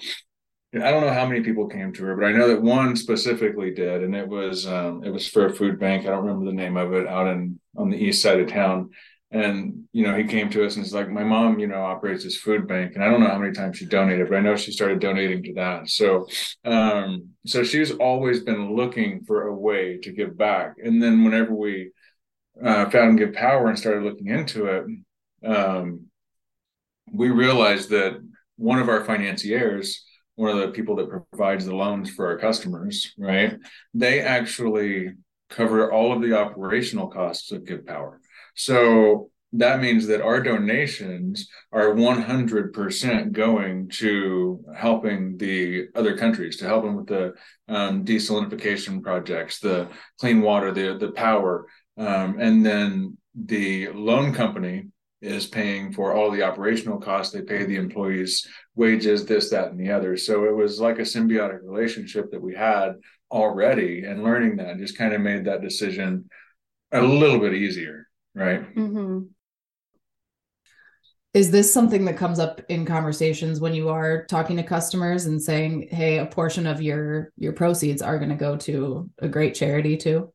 I 0.75 0.91
don't 0.91 1.01
know 1.01 1.13
how 1.13 1.25
many 1.25 1.41
people 1.41 1.67
came 1.67 1.93
to 1.93 2.03
her, 2.03 2.15
but 2.15 2.25
I 2.25 2.33
know 2.33 2.49
that 2.49 2.61
one 2.61 2.97
specifically 2.97 3.73
did, 3.73 4.03
and 4.03 4.13
it 4.13 4.27
was 4.27 4.67
um, 4.67 5.01
it 5.03 5.09
was 5.09 5.25
for 5.27 5.45
a 5.45 5.53
food 5.53 5.79
bank. 5.79 6.05
I 6.05 6.09
don't 6.09 6.25
remember 6.25 6.45
the 6.45 6.51
name 6.51 6.75
of 6.75 6.93
it 6.93 7.07
out 7.07 7.27
in 7.27 7.59
on 7.77 7.89
the 7.89 7.97
east 7.97 8.21
side 8.21 8.41
of 8.41 8.49
town. 8.49 8.89
And 9.29 9.83
you 9.91 10.03
know, 10.03 10.15
he 10.15 10.23
came 10.23 10.49
to 10.51 10.65
us 10.65 10.75
and 10.75 10.85
he's 10.85 10.93
like, 10.93 11.09
"My 11.09 11.23
mom, 11.23 11.59
you 11.59 11.67
know, 11.67 11.81
operates 11.81 12.23
this 12.23 12.37
food 12.37 12.67
bank, 12.67 12.93
and 12.95 13.03
I 13.03 13.09
don't 13.09 13.19
know 13.19 13.27
how 13.27 13.39
many 13.39 13.51
times 13.51 13.77
she 13.77 13.85
donated, 13.85 14.29
but 14.29 14.37
I 14.37 14.41
know 14.41 14.55
she 14.55 14.71
started 14.71 14.99
donating 14.99 15.43
to 15.43 15.53
that." 15.55 15.89
So, 15.89 16.27
um, 16.63 17.29
so 17.45 17.63
she's 17.63 17.91
always 17.91 18.41
been 18.41 18.75
looking 18.75 19.25
for 19.25 19.47
a 19.47 19.55
way 19.55 19.97
to 20.03 20.13
give 20.13 20.37
back. 20.37 20.75
And 20.81 21.03
then 21.03 21.25
whenever 21.25 21.53
we 21.53 21.91
uh, 22.63 22.89
found 22.89 23.19
GivePower 23.19 23.67
and 23.67 23.77
started 23.77 24.03
looking 24.03 24.27
into 24.27 24.65
it, 24.67 24.85
um, 25.45 26.05
we 27.11 27.29
realized 27.29 27.89
that 27.89 28.17
one 28.55 28.79
of 28.79 28.87
our 28.87 29.03
financiers 29.03 30.05
one 30.37 30.51
of 30.51 30.59
the 30.59 30.67
people 30.67 30.95
that 30.95 31.09
provides 31.31 31.65
the 31.65 31.75
loans 31.75 32.11
for 32.11 32.27
our 32.27 32.37
customers, 32.37 33.11
right? 33.17 33.57
They 33.95 34.21
actually 34.21 35.13
cover 35.49 35.91
all 35.91 36.13
of 36.13 36.21
the 36.21 36.37
operational 36.37 37.07
costs 37.07 37.51
of 37.51 37.63
GivePower. 37.63 38.19
So 38.57 39.29
that 39.53 39.79
means 39.79 40.07
that 40.07 40.21
our 40.21 40.41
donations 40.41 41.47
are 41.71 41.93
100% 41.93 43.31
going 43.31 43.89
to 43.89 44.65
helping 44.75 45.37
the 45.37 45.87
other 45.95 46.17
countries 46.17 46.57
to 46.57 46.65
help 46.65 46.83
them 46.83 46.95
with 46.95 47.07
the 47.07 47.33
um, 47.69 48.03
desalinification 48.03 49.01
projects 49.01 49.59
the 49.59 49.87
clean 50.19 50.41
water 50.41 50.73
the 50.73 50.97
the 50.97 51.11
power 51.11 51.65
um, 51.97 52.39
and 52.39 52.65
then 52.65 53.17
the 53.35 53.87
loan 53.89 54.33
company 54.33 54.87
is 55.21 55.47
paying 55.47 55.91
for 55.91 56.13
all 56.13 56.29
the 56.29 56.43
operational 56.43 56.99
costs. 56.99 57.33
They 57.33 57.41
pay 57.41 57.65
the 57.65 57.75
employees 57.75 58.47
wages, 58.75 59.25
this, 59.25 59.49
that, 59.49 59.69
and 59.69 59.79
the 59.79 59.91
other. 59.91 60.15
So 60.15 60.45
it 60.45 60.55
was 60.55 60.79
like 60.79 60.99
a 60.99 61.03
symbiotic 61.03 61.59
relationship 61.63 62.31
that 62.31 62.41
we 62.41 62.53
had 62.53 62.93
already 63.31 64.03
and 64.03 64.23
learning 64.23 64.57
that 64.57 64.77
just 64.77 64.97
kind 64.97 65.13
of 65.13 65.21
made 65.21 65.45
that 65.45 65.61
decision 65.61 66.29
a 66.91 67.01
little 67.01 67.39
bit 67.39 67.53
easier 67.53 68.06
right 68.37 68.75
Mm-hmm. 68.75 69.19
Is 71.33 71.51
this 71.51 71.71
something 71.71 72.05
that 72.05 72.17
comes 72.17 72.39
up 72.39 72.61
in 72.67 72.83
conversations 72.85 73.59
when 73.59 73.75
you 73.75 73.89
are 73.89 74.25
talking 74.25 74.57
to 74.57 74.63
customers 74.63 75.25
and 75.25 75.39
saying, 75.39 75.89
"Hey, 75.91 76.17
a 76.17 76.25
portion 76.25 76.65
of 76.65 76.81
your 76.81 77.31
your 77.37 77.53
proceeds 77.53 78.01
are 78.01 78.17
going 78.17 78.31
to 78.31 78.35
go 78.35 78.57
to 78.57 79.09
a 79.19 79.27
great 79.27 79.53
charity 79.53 79.97
too"? 79.97 80.33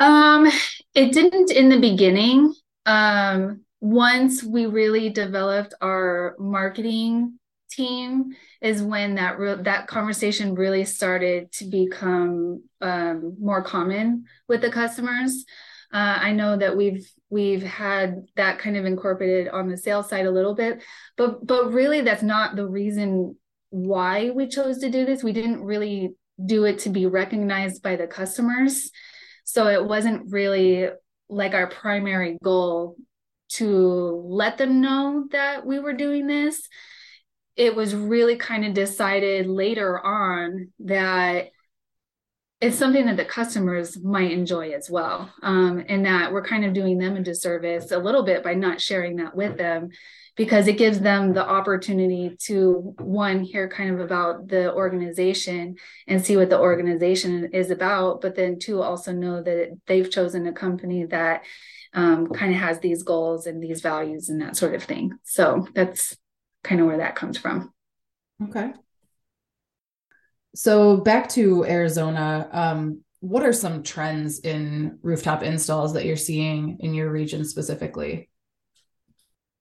Um, 0.00 0.48
it 0.94 1.12
didn't 1.12 1.50
in 1.50 1.68
the 1.68 1.78
beginning. 1.78 2.54
Um, 2.86 3.64
once 3.80 4.42
we 4.42 4.66
really 4.66 5.10
developed 5.10 5.74
our 5.82 6.34
marketing 6.38 7.38
team 7.70 8.32
is 8.60 8.82
when 8.82 9.16
that 9.16 9.38
real 9.38 9.62
that 9.62 9.88
conversation 9.88 10.54
really 10.54 10.84
started 10.84 11.50
to 11.52 11.64
become 11.64 12.62
um, 12.80 13.36
more 13.40 13.62
common 13.62 14.24
with 14.48 14.60
the 14.60 14.70
customers. 14.70 15.44
Uh, 15.92 16.18
I 16.20 16.32
know 16.32 16.56
that 16.56 16.76
we've 16.76 17.06
we've 17.28 17.62
had 17.62 18.24
that 18.36 18.58
kind 18.58 18.76
of 18.76 18.86
incorporated 18.86 19.48
on 19.48 19.68
the 19.68 19.76
sales 19.76 20.08
side 20.08 20.26
a 20.26 20.30
little 20.30 20.54
bit, 20.54 20.82
but 21.16 21.46
but 21.46 21.72
really 21.72 22.00
that's 22.00 22.22
not 22.22 22.56
the 22.56 22.66
reason 22.66 23.36
why 23.70 24.30
we 24.30 24.48
chose 24.48 24.78
to 24.78 24.90
do 24.90 25.04
this. 25.04 25.22
We 25.22 25.32
didn't 25.32 25.62
really 25.62 26.14
do 26.44 26.64
it 26.64 26.80
to 26.80 26.90
be 26.90 27.06
recognized 27.06 27.82
by 27.82 27.96
the 27.96 28.06
customers. 28.06 28.90
So 29.44 29.68
it 29.68 29.84
wasn't 29.84 30.30
really 30.30 30.88
like 31.28 31.54
our 31.54 31.66
primary 31.66 32.38
goal 32.42 32.96
to 33.50 34.24
let 34.26 34.56
them 34.58 34.80
know 34.80 35.26
that 35.32 35.66
we 35.66 35.78
were 35.78 35.92
doing 35.92 36.26
this. 36.26 36.68
It 37.56 37.76
was 37.76 37.94
really 37.94 38.36
kind 38.36 38.64
of 38.64 38.72
decided 38.72 39.46
later 39.46 40.04
on 40.04 40.72
that 40.80 41.50
it's 42.62 42.78
something 42.78 43.06
that 43.06 43.16
the 43.16 43.24
customers 43.24 44.00
might 44.00 44.30
enjoy 44.30 44.70
as 44.70 44.88
well. 44.88 45.28
Um, 45.42 45.84
and 45.88 46.06
that 46.06 46.32
we're 46.32 46.44
kind 46.44 46.64
of 46.64 46.72
doing 46.72 46.96
them 46.96 47.16
a 47.16 47.20
disservice 47.20 47.90
a 47.90 47.98
little 47.98 48.22
bit 48.22 48.44
by 48.44 48.54
not 48.54 48.80
sharing 48.80 49.16
that 49.16 49.34
with 49.34 49.58
them 49.58 49.90
because 50.36 50.68
it 50.68 50.78
gives 50.78 51.00
them 51.00 51.32
the 51.32 51.46
opportunity 51.46 52.36
to 52.44 52.94
one 52.98 53.42
hear 53.42 53.68
kind 53.68 53.90
of 53.90 53.98
about 53.98 54.46
the 54.46 54.72
organization 54.72 55.74
and 56.06 56.24
see 56.24 56.36
what 56.36 56.50
the 56.50 56.58
organization 56.58 57.50
is 57.52 57.70
about 57.70 58.20
but 58.22 58.34
then 58.34 58.58
two 58.58 58.80
also 58.80 59.12
know 59.12 59.42
that 59.42 59.78
they've 59.86 60.10
chosen 60.10 60.46
a 60.46 60.52
company 60.52 61.04
that 61.04 61.42
um, 61.92 62.28
kind 62.28 62.54
of 62.54 62.58
has 62.58 62.78
these 62.80 63.02
goals 63.02 63.46
and 63.46 63.62
these 63.62 63.82
values 63.82 64.30
and 64.30 64.40
that 64.40 64.56
sort 64.56 64.74
of 64.74 64.82
thing 64.82 65.12
so 65.22 65.66
that's 65.74 66.16
kind 66.64 66.80
of 66.80 66.86
where 66.86 66.98
that 66.98 67.14
comes 67.14 67.36
from 67.36 67.70
okay 68.42 68.72
so 70.54 70.98
back 70.98 71.28
to 71.28 71.64
arizona 71.64 72.48
um, 72.52 73.00
what 73.20 73.44
are 73.44 73.52
some 73.52 73.82
trends 73.82 74.40
in 74.40 74.98
rooftop 75.02 75.42
installs 75.42 75.94
that 75.94 76.04
you're 76.04 76.16
seeing 76.16 76.78
in 76.80 76.94
your 76.94 77.10
region 77.10 77.44
specifically 77.44 78.28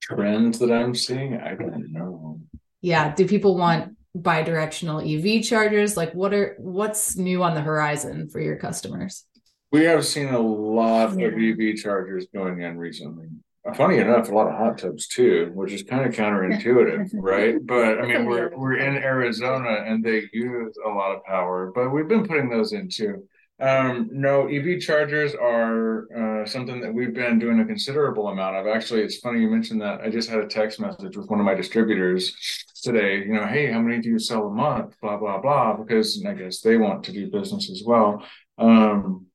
trends 0.02 0.60
that 0.60 0.72
I'm 0.72 0.96
seeing? 0.96 1.38
I 1.38 1.56
don't 1.56 1.92
know. 1.92 2.42
Yeah. 2.82 3.14
Do 3.14 3.28
people 3.28 3.58
want 3.58 3.96
bi-directional 4.14 5.00
EV 5.00 5.44
chargers? 5.44 5.96
Like 5.96 6.14
what 6.14 6.34
are 6.34 6.56
what's 6.60 7.16
new 7.16 7.44
on 7.44 7.56
the 7.56 7.62
horizon 7.62 8.28
for 8.30 8.42
your 8.42 8.58
customers? 8.58 9.26
We 9.72 9.86
have 9.86 10.06
seen 10.06 10.28
a 10.28 10.40
lot 10.40 11.18
yeah. 11.18 11.28
of 11.28 11.34
EV 11.34 11.78
chargers 11.78 12.28
going 12.34 12.62
in 12.62 12.78
recently. 12.78 13.28
Funny 13.76 14.00
enough, 14.00 14.28
a 14.28 14.34
lot 14.34 14.48
of 14.48 14.58
hot 14.58 14.80
tubs 14.80 15.08
too, 15.08 15.52
which 15.54 15.72
is 15.72 15.84
kind 15.84 16.04
of 16.04 16.16
counterintuitive, 16.16 17.10
right? 17.14 17.56
But 17.64 18.00
I 18.00 18.08
mean, 18.08 18.26
we're 18.26 18.50
we're 18.58 18.78
in 18.78 18.96
Arizona 18.98 19.84
and 19.86 20.04
they 20.04 20.24
use 20.34 20.76
a 20.84 20.90
lot 20.90 21.16
of 21.16 21.24
power, 21.26 21.72
but 21.74 21.92
we've 21.92 22.08
been 22.08 22.26
putting 22.26 22.50
those 22.50 22.74
in 22.74 22.90
too. 22.90 23.28
Um, 23.60 24.10
no, 24.12 24.48
EV 24.48 24.80
chargers 24.80 25.36
are 25.36 26.42
uh, 26.42 26.46
something 26.48 26.82
that 26.82 26.92
we've 26.92 27.14
been 27.14 27.38
doing 27.38 27.60
a 27.60 27.66
considerable 27.66 28.30
amount 28.30 28.56
of. 28.56 28.66
Actually, 28.66 29.02
it's 29.02 29.18
funny 29.18 29.42
you 29.42 29.50
mentioned 29.52 29.82
that. 29.82 30.02
I 30.02 30.10
just 30.10 30.28
had 30.28 30.40
a 30.40 30.48
text 30.48 30.80
message 30.80 31.16
with 31.16 31.30
one 31.30 31.40
of 31.40 31.46
my 31.46 31.54
distributors 31.54 32.36
today. 32.82 33.20
You 33.20 33.34
know, 33.34 33.46
hey, 33.46 33.72
how 33.72 33.80
many 33.80 34.02
do 34.02 34.10
you 34.10 34.18
sell 34.18 34.48
a 34.48 34.52
month? 34.52 34.96
Blah 35.02 35.18
blah 35.18 35.40
blah. 35.40 35.78
Because 35.78 36.26
I 36.26 36.34
guess 36.34 36.62
they 36.62 36.78
want 36.78 37.04
to 37.04 37.12
do 37.12 37.30
business 37.30 37.70
as 37.70 37.84
well. 37.86 38.26
Um, 38.58 39.28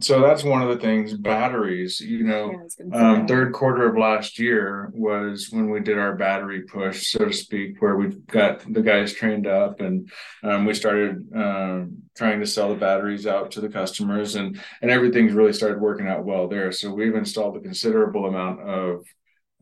so 0.00 0.20
that's 0.20 0.42
one 0.42 0.62
of 0.62 0.68
the 0.68 0.78
things 0.78 1.14
batteries 1.14 2.00
you 2.00 2.24
know 2.24 2.52
yeah, 2.78 2.96
um, 2.96 3.26
third 3.26 3.52
quarter 3.52 3.86
of 3.86 3.96
last 3.96 4.38
year 4.38 4.90
was 4.94 5.48
when 5.50 5.70
we 5.70 5.80
did 5.80 5.98
our 5.98 6.14
battery 6.14 6.62
push 6.62 7.08
so 7.08 7.26
to 7.26 7.32
speak 7.32 7.80
where 7.80 7.96
we 7.96 8.08
got 8.28 8.60
the 8.72 8.82
guys 8.82 9.12
trained 9.12 9.46
up 9.46 9.80
and 9.80 10.10
um, 10.42 10.64
we 10.64 10.74
started 10.74 11.26
um, 11.34 11.98
trying 12.16 12.40
to 12.40 12.46
sell 12.46 12.68
the 12.68 12.74
batteries 12.74 13.26
out 13.26 13.50
to 13.50 13.60
the 13.60 13.68
customers 13.68 14.34
and 14.34 14.60
and 14.82 14.90
everything's 14.90 15.32
really 15.32 15.52
started 15.52 15.80
working 15.80 16.08
out 16.08 16.24
well 16.24 16.48
there 16.48 16.72
so 16.72 16.92
we've 16.92 17.14
installed 17.14 17.56
a 17.56 17.60
considerable 17.60 18.26
amount 18.26 18.60
of 18.60 19.04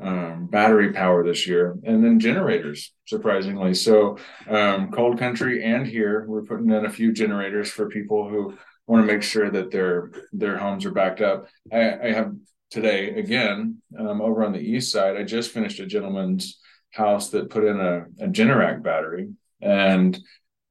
um, 0.00 0.46
battery 0.46 0.92
power 0.92 1.24
this 1.24 1.46
year, 1.46 1.78
and 1.84 2.02
then 2.02 2.18
generators, 2.18 2.92
surprisingly. 3.06 3.72
So, 3.74 4.18
um, 4.48 4.90
cold 4.90 5.18
country 5.18 5.62
and 5.62 5.86
here, 5.86 6.24
we're 6.26 6.42
putting 6.42 6.70
in 6.70 6.84
a 6.84 6.90
few 6.90 7.12
generators 7.12 7.70
for 7.70 7.88
people 7.88 8.28
who 8.28 8.58
want 8.92 9.06
to 9.06 9.12
make 9.12 9.22
sure 9.22 9.50
that 9.50 9.70
their 9.70 10.10
their 10.32 10.58
homes 10.58 10.84
are 10.84 10.90
backed 10.90 11.22
up. 11.22 11.46
I, 11.72 12.08
I 12.08 12.12
have 12.12 12.34
today 12.70 13.08
again 13.18 13.80
um, 13.98 14.20
over 14.20 14.44
on 14.44 14.52
the 14.52 14.60
east 14.60 14.92
side. 14.92 15.16
I 15.16 15.22
just 15.22 15.50
finished 15.50 15.80
a 15.80 15.86
gentleman's 15.86 16.60
house 16.90 17.30
that 17.30 17.48
put 17.48 17.64
in 17.64 17.80
a, 17.80 18.04
a 18.20 18.28
Generac 18.28 18.82
battery, 18.82 19.30
and 19.62 20.18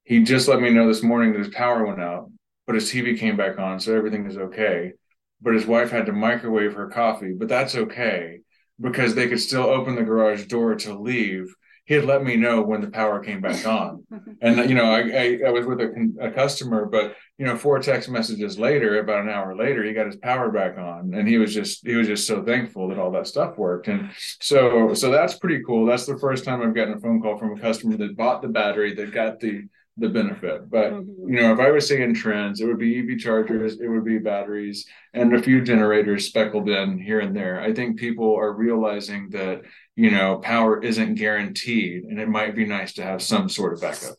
he 0.03 0.21
just 0.21 0.47
let 0.47 0.61
me 0.61 0.69
know 0.69 0.87
this 0.87 1.01
morning 1.01 1.33
that 1.33 1.39
his 1.39 1.53
power 1.53 1.83
went 1.83 1.99
out, 1.99 2.29
but 2.67 2.75
his 2.75 2.91
TV 2.91 3.17
came 3.17 3.37
back 3.37 3.57
on, 3.57 3.79
so 3.79 3.95
everything 3.95 4.27
is 4.27 4.37
okay. 4.37 4.93
But 5.41 5.55
his 5.55 5.65
wife 5.65 5.89
had 5.89 6.05
to 6.05 6.13
microwave 6.13 6.75
her 6.75 6.89
coffee, 6.89 7.33
but 7.33 7.47
that's 7.47 7.73
okay 7.73 8.41
because 8.79 9.15
they 9.15 9.27
could 9.27 9.39
still 9.39 9.63
open 9.63 9.95
the 9.95 10.03
garage 10.03 10.45
door 10.45 10.75
to 10.75 10.93
leave 10.93 11.55
he 11.85 11.95
had 11.95 12.05
let 12.05 12.23
me 12.23 12.35
know 12.35 12.61
when 12.61 12.81
the 12.81 12.89
power 12.89 13.19
came 13.19 13.41
back 13.41 13.65
on. 13.67 14.05
and 14.41 14.69
you 14.69 14.75
know, 14.75 14.85
I, 14.85 14.99
I, 14.99 15.39
I 15.47 15.49
was 15.49 15.65
with 15.65 15.81
a, 15.81 16.11
a, 16.21 16.31
customer, 16.31 16.85
but 16.85 17.15
you 17.37 17.45
know, 17.45 17.57
four 17.57 17.79
text 17.79 18.09
messages 18.09 18.59
later, 18.59 18.99
about 18.99 19.23
an 19.23 19.29
hour 19.29 19.55
later, 19.55 19.83
he 19.83 19.93
got 19.93 20.05
his 20.05 20.17
power 20.17 20.51
back 20.51 20.77
on, 20.77 21.13
and 21.13 21.27
he 21.27 21.37
was 21.37 21.53
just 21.53 21.85
he 21.85 21.95
was 21.95 22.07
just 22.07 22.27
so 22.27 22.43
thankful 22.43 22.87
that 22.89 22.99
all 22.99 23.11
that 23.11 23.27
stuff 23.27 23.57
worked. 23.57 23.87
And 23.87 24.11
so 24.39 24.93
so 24.93 25.11
that's 25.11 25.35
pretty 25.35 25.61
cool. 25.65 25.85
That's 25.85 26.05
the 26.05 26.19
first 26.19 26.43
time 26.43 26.61
I've 26.61 26.75
gotten 26.75 26.93
a 26.93 26.99
phone 26.99 27.21
call 27.21 27.37
from 27.37 27.57
a 27.57 27.59
customer 27.59 27.97
that 27.97 28.15
bought 28.15 28.41
the 28.41 28.49
battery 28.49 28.93
that 28.95 29.11
got 29.11 29.39
the 29.39 29.63
the 30.01 30.09
benefit. 30.09 30.69
But 30.69 30.91
mm-hmm. 30.91 31.29
you 31.29 31.41
know, 31.41 31.53
if 31.53 31.59
I 31.59 31.71
was 31.71 31.87
saying 31.87 32.15
trends, 32.15 32.59
it 32.59 32.65
would 32.65 32.79
be 32.79 32.99
EV 32.99 33.19
chargers, 33.19 33.79
it 33.79 33.87
would 33.87 34.03
be 34.03 34.17
batteries, 34.17 34.85
and 35.13 35.33
a 35.33 35.41
few 35.41 35.61
generators 35.61 36.27
speckled 36.27 36.67
in 36.69 36.99
here 36.99 37.19
and 37.19 37.35
there. 37.35 37.61
I 37.61 37.73
think 37.73 37.99
people 37.99 38.35
are 38.35 38.53
realizing 38.53 39.29
that 39.29 39.61
you 39.95 40.11
know 40.11 40.37
power 40.37 40.81
isn't 40.81 41.15
guaranteed, 41.15 42.03
and 42.03 42.19
it 42.19 42.27
might 42.27 42.55
be 42.55 42.65
nice 42.65 42.93
to 42.93 43.03
have 43.03 43.21
some 43.21 43.47
sort 43.47 43.73
of 43.73 43.81
backup. 43.81 44.15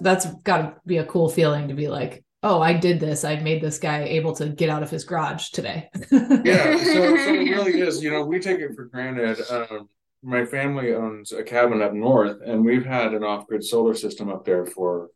That's 0.00 0.26
got 0.42 0.58
to 0.58 0.76
be 0.86 0.98
a 0.98 1.04
cool 1.04 1.28
feeling 1.28 1.68
to 1.68 1.74
be 1.74 1.88
like, 1.88 2.24
oh, 2.42 2.60
I 2.60 2.72
did 2.72 3.00
this. 3.00 3.24
I 3.24 3.36
made 3.36 3.60
this 3.60 3.78
guy 3.78 4.04
able 4.04 4.34
to 4.36 4.48
get 4.48 4.68
out 4.68 4.84
of 4.84 4.90
his 4.90 5.04
garage 5.04 5.48
today. 5.50 5.90
yeah, 6.12 6.76
so, 6.76 7.16
so, 7.16 7.34
it 7.34 7.50
really 7.50 7.80
is. 7.80 8.02
You 8.02 8.12
know, 8.12 8.24
we 8.24 8.38
take 8.38 8.60
it 8.60 8.76
for 8.76 8.84
granted. 8.84 9.40
Um, 9.50 9.88
my 10.22 10.44
family 10.44 10.92
owns 10.94 11.32
a 11.32 11.42
cabin 11.42 11.82
up 11.82 11.92
north, 11.92 12.38
and 12.44 12.64
we've 12.64 12.86
had 12.86 13.14
an 13.14 13.24
off-grid 13.24 13.64
solar 13.64 13.94
system 13.94 14.28
up 14.28 14.44
there 14.44 14.66
for 14.66 15.10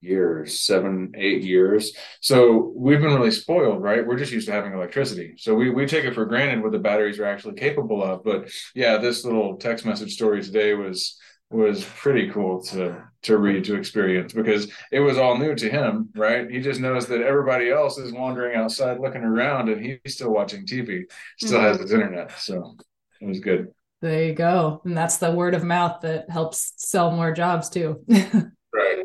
years, 0.00 0.58
seven, 0.58 1.12
eight 1.16 1.42
years. 1.42 1.92
So 2.20 2.72
we've 2.76 3.00
been 3.00 3.14
really 3.14 3.30
spoiled, 3.30 3.82
right? 3.82 4.06
We're 4.06 4.18
just 4.18 4.32
used 4.32 4.48
to 4.48 4.52
having 4.52 4.72
electricity. 4.72 5.34
So 5.38 5.54
we 5.54 5.70
we 5.70 5.86
take 5.86 6.04
it 6.04 6.14
for 6.14 6.26
granted 6.26 6.62
what 6.62 6.72
the 6.72 6.78
batteries 6.78 7.18
are 7.18 7.24
actually 7.24 7.54
capable 7.54 8.02
of. 8.02 8.24
But 8.24 8.50
yeah, 8.74 8.98
this 8.98 9.24
little 9.24 9.56
text 9.56 9.86
message 9.86 10.12
story 10.12 10.42
today 10.42 10.74
was 10.74 11.18
was 11.52 11.84
pretty 11.84 12.30
cool 12.30 12.62
to 12.62 13.04
to 13.22 13.36
read 13.36 13.62
to 13.64 13.76
experience 13.76 14.32
because 14.32 14.72
it 14.90 15.00
was 15.00 15.18
all 15.18 15.36
new 15.36 15.54
to 15.54 15.68
him 15.68 16.08
right 16.14 16.50
he 16.50 16.60
just 16.60 16.80
knows 16.80 17.06
that 17.06 17.20
everybody 17.20 17.70
else 17.70 17.98
is 17.98 18.10
wandering 18.10 18.56
outside 18.56 18.98
looking 18.98 19.22
around 19.22 19.68
and 19.68 19.84
he's 19.84 20.14
still 20.14 20.30
watching 20.30 20.66
tv 20.66 21.02
still 21.38 21.58
mm-hmm. 21.58 21.66
has 21.66 21.78
his 21.78 21.92
internet 21.92 22.32
so 22.40 22.74
it 23.20 23.26
was 23.26 23.38
good 23.40 23.68
there 24.02 24.24
you 24.24 24.34
go. 24.34 24.82
And 24.84 24.96
that's 24.96 25.16
the 25.18 25.30
word 25.30 25.54
of 25.54 25.62
mouth 25.62 26.00
that 26.02 26.28
helps 26.28 26.74
sell 26.76 27.12
more 27.12 27.32
jobs 27.32 27.70
too. 27.70 28.04
right. 28.08 29.04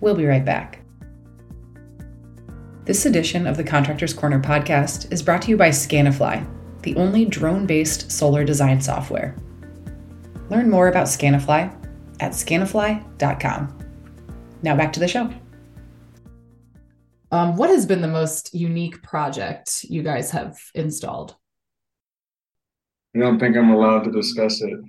We'll 0.00 0.14
be 0.14 0.24
right 0.24 0.44
back. 0.44 0.84
This 2.84 3.04
edition 3.04 3.46
of 3.46 3.56
the 3.56 3.64
Contractors 3.64 4.14
Corner 4.14 4.40
podcast 4.40 5.12
is 5.12 5.22
brought 5.22 5.42
to 5.42 5.50
you 5.50 5.56
by 5.56 5.68
Scanifly, 5.68 6.48
the 6.82 6.96
only 6.96 7.24
drone 7.24 7.66
based 7.66 8.10
solar 8.10 8.44
design 8.44 8.80
software. 8.80 9.36
Learn 10.48 10.70
more 10.70 10.88
about 10.88 11.06
Scanifly 11.06 11.72
at 12.20 12.32
scanifly.com. 12.32 13.78
Now 14.62 14.76
back 14.76 14.92
to 14.92 15.00
the 15.00 15.08
show. 15.08 15.32
Um, 17.32 17.56
what 17.56 17.70
has 17.70 17.86
been 17.86 18.02
the 18.02 18.08
most 18.08 18.54
unique 18.54 19.02
project 19.02 19.84
you 19.84 20.02
guys 20.02 20.30
have 20.30 20.58
installed? 20.74 21.34
I 23.14 23.18
don't 23.18 23.38
think 23.38 23.56
I'm 23.56 23.70
allowed 23.70 24.04
to 24.04 24.10
discuss 24.10 24.62
it. 24.62 24.80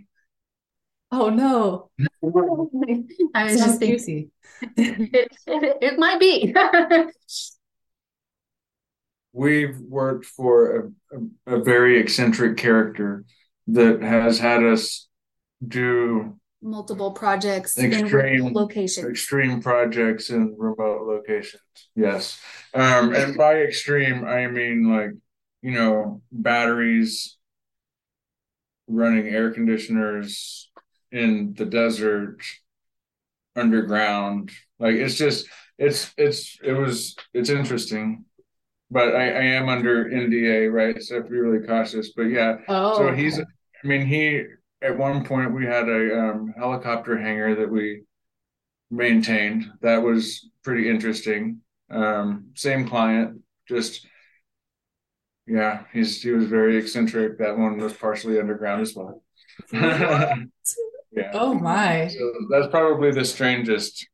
Oh 1.11 1.29
no. 1.29 1.91
I 3.35 3.43
was 3.43 3.57
just 3.57 3.79
thinking, 3.79 4.31
it, 4.77 5.29
it, 5.45 5.77
it 5.81 5.99
might 5.99 6.19
be. 6.19 6.55
We've 9.33 9.79
worked 9.79 10.25
for 10.25 10.91
a, 11.11 11.51
a, 11.51 11.57
a 11.57 11.63
very 11.63 11.99
eccentric 11.99 12.57
character 12.57 13.25
that 13.67 14.01
has 14.01 14.39
had 14.39 14.63
us 14.63 15.07
do 15.65 16.39
multiple 16.63 17.11
projects 17.11 17.77
extreme 17.77 18.47
in 18.47 18.53
locations. 18.53 19.07
Extreme 19.07 19.61
projects 19.61 20.29
in 20.29 20.55
remote 20.57 21.05
locations. 21.05 21.61
Yes. 21.95 22.39
Um, 22.73 23.13
and 23.13 23.37
by 23.37 23.55
extreme, 23.55 24.25
I 24.25 24.47
mean 24.47 24.89
like, 24.89 25.11
you 25.61 25.71
know, 25.71 26.21
batteries 26.31 27.37
running 28.87 29.27
air 29.27 29.51
conditioners 29.51 30.71
in 31.11 31.53
the 31.53 31.65
desert 31.65 32.39
underground. 33.55 34.51
Like 34.79 34.95
it's 34.95 35.15
just 35.15 35.47
it's 35.77 36.13
it's 36.17 36.57
it 36.63 36.73
was 36.73 37.15
it's 37.33 37.49
interesting. 37.49 38.25
But 38.91 39.15
I, 39.15 39.29
I 39.29 39.43
am 39.43 39.69
under 39.69 40.05
NDA, 40.05 40.71
right? 40.71 41.01
So 41.01 41.15
I 41.15 41.17
have 41.17 41.25
to 41.25 41.31
be 41.31 41.39
really 41.39 41.65
cautious. 41.65 42.11
But 42.15 42.23
yeah. 42.23 42.57
Oh. 42.67 42.97
So 42.97 43.13
he's 43.13 43.39
I 43.39 43.87
mean 43.87 44.05
he 44.05 44.43
at 44.81 44.97
one 44.97 45.25
point 45.25 45.53
we 45.53 45.65
had 45.65 45.87
a 45.87 46.19
um, 46.19 46.53
helicopter 46.57 47.17
hangar 47.17 47.55
that 47.55 47.69
we 47.69 48.03
maintained. 48.91 49.65
That 49.81 50.03
was 50.03 50.49
pretty 50.63 50.89
interesting. 50.89 51.61
Um, 51.89 52.49
same 52.55 52.87
client, 52.87 53.41
just 53.67 54.05
yeah, 55.47 55.83
he's 55.91 56.21
he 56.21 56.31
was 56.31 56.45
very 56.45 56.77
eccentric. 56.77 57.37
That 57.39 57.57
one 57.57 57.77
was 57.77 57.93
partially 57.93 58.39
underground 58.39 58.81
as 58.81 58.95
well. 58.95 59.23
yeah. 59.73 60.45
Oh 61.33 61.53
my. 61.53 62.07
So 62.07 62.33
that's 62.49 62.67
probably 62.67 63.11
the 63.11 63.25
strangest 63.25 64.07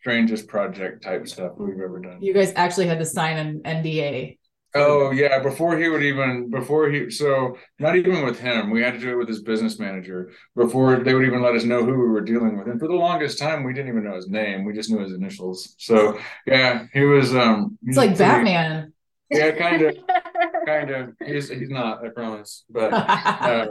strangest 0.00 0.48
project 0.48 1.02
type 1.02 1.28
stuff 1.28 1.52
we've 1.56 1.80
ever 1.80 2.00
done. 2.00 2.20
You 2.20 2.34
guys 2.34 2.52
actually 2.56 2.86
had 2.86 2.98
to 2.98 3.04
sign 3.04 3.36
an 3.38 3.60
NDA. 3.64 4.38
Oh 4.74 5.10
yeah, 5.10 5.38
before 5.38 5.78
he 5.78 5.88
would 5.88 6.02
even 6.02 6.50
before 6.50 6.90
he 6.90 7.10
so 7.10 7.56
not 7.78 7.96
even 7.96 8.24
with 8.24 8.38
him, 8.38 8.70
we 8.70 8.82
had 8.82 8.92
to 8.94 9.00
do 9.00 9.12
it 9.12 9.16
with 9.16 9.28
his 9.28 9.42
business 9.42 9.78
manager 9.78 10.32
before 10.54 10.96
they 11.02 11.14
would 11.14 11.24
even 11.26 11.40
let 11.40 11.54
us 11.54 11.64
know 11.64 11.82
who 11.82 11.92
we 11.92 12.08
were 12.08 12.20
dealing 12.20 12.58
with. 12.58 12.68
And 12.68 12.78
for 12.78 12.86
the 12.86 12.94
longest 12.94 13.38
time, 13.38 13.64
we 13.64 13.72
didn't 13.72 13.88
even 13.88 14.04
know 14.04 14.14
his 14.14 14.28
name; 14.28 14.64
we 14.64 14.74
just 14.74 14.90
knew 14.90 14.98
his 14.98 15.14
initials. 15.14 15.74
So 15.78 16.18
yeah, 16.46 16.86
he 16.92 17.04
was. 17.04 17.34
um 17.34 17.78
It's 17.84 17.96
like 17.96 18.10
pretty, 18.10 18.24
Batman. 18.24 18.92
Yeah, 19.30 19.52
kind 19.52 19.82
of, 19.82 19.96
kind 20.66 20.90
of. 20.90 21.14
He's 21.24 21.48
he's 21.50 21.70
not, 21.70 22.04
I 22.04 22.10
promise. 22.10 22.64
But 22.70 22.92
um, 23.44 23.70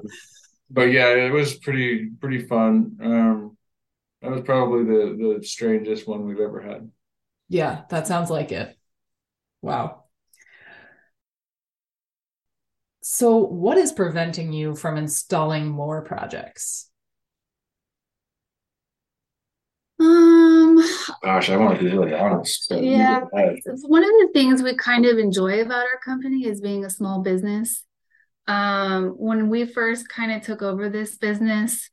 but 0.70 0.84
yeah, 0.92 1.10
it 1.10 1.32
was 1.32 1.58
pretty 1.60 2.12
pretty 2.22 2.48
fun. 2.48 2.98
Um 3.04 3.58
That 4.22 4.32
was 4.32 4.44
probably 4.44 4.86
the 4.86 5.38
the 5.40 5.46
strangest 5.48 6.08
one 6.08 6.26
we've 6.28 6.40
ever 6.42 6.62
had. 6.62 6.92
Yeah, 7.50 7.84
that 7.90 8.08
sounds 8.08 8.30
like 8.30 8.52
it. 8.52 8.78
Wow. 9.62 10.06
So, 13.04 13.38
what 13.38 13.78
is 13.78 13.92
preventing 13.94 14.52
you 14.52 14.76
from 14.76 14.98
installing 14.98 15.68
more 15.70 16.02
projects? 16.02 16.90
Um, 20.00 20.45
gosh, 21.26 21.50
I 21.50 21.58
want 21.58 21.80
to 21.80 21.84
be 21.84 21.92
really 21.92 22.14
honest. 22.14 22.68
Yeah, 22.70 23.22
one 23.88 24.04
of 24.04 24.10
the 24.10 24.30
things 24.34 24.62
we 24.62 24.76
kind 24.76 25.06
of 25.06 25.18
enjoy 25.18 25.62
about 25.62 25.86
our 25.86 26.00
company 26.06 26.46
is 26.46 26.62
being 26.62 26.86
a 26.86 26.90
small 26.90 27.22
business. 27.22 27.84
Um, 28.48 29.10
when 29.18 29.50
we 29.50 29.66
first 29.66 30.08
kind 30.08 30.32
of 30.32 30.44
took 30.44 30.62
over 30.62 30.88
this 30.88 31.18
business, 31.18 31.90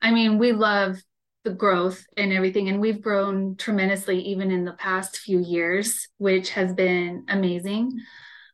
I 0.00 0.12
mean, 0.12 0.38
we 0.38 0.52
love 0.52 1.02
the 1.42 1.50
growth 1.50 2.06
and 2.16 2.32
everything, 2.32 2.68
and 2.68 2.80
we've 2.80 3.02
grown 3.02 3.56
tremendously 3.56 4.20
even 4.20 4.52
in 4.52 4.64
the 4.64 4.72
past 4.72 5.18
few 5.18 5.40
years, 5.40 6.06
which 6.18 6.50
has 6.50 6.72
been 6.72 7.24
amazing. 7.28 7.98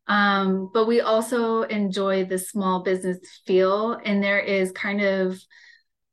Um, 0.06 0.70
but 0.72 0.86
we 0.86 1.02
also 1.02 1.62
enjoy 1.62 2.24
the 2.24 2.38
small 2.38 2.82
business 2.82 3.18
feel, 3.46 4.00
and 4.02 4.22
there 4.22 4.40
is 4.40 4.72
kind 4.72 5.02
of 5.02 5.38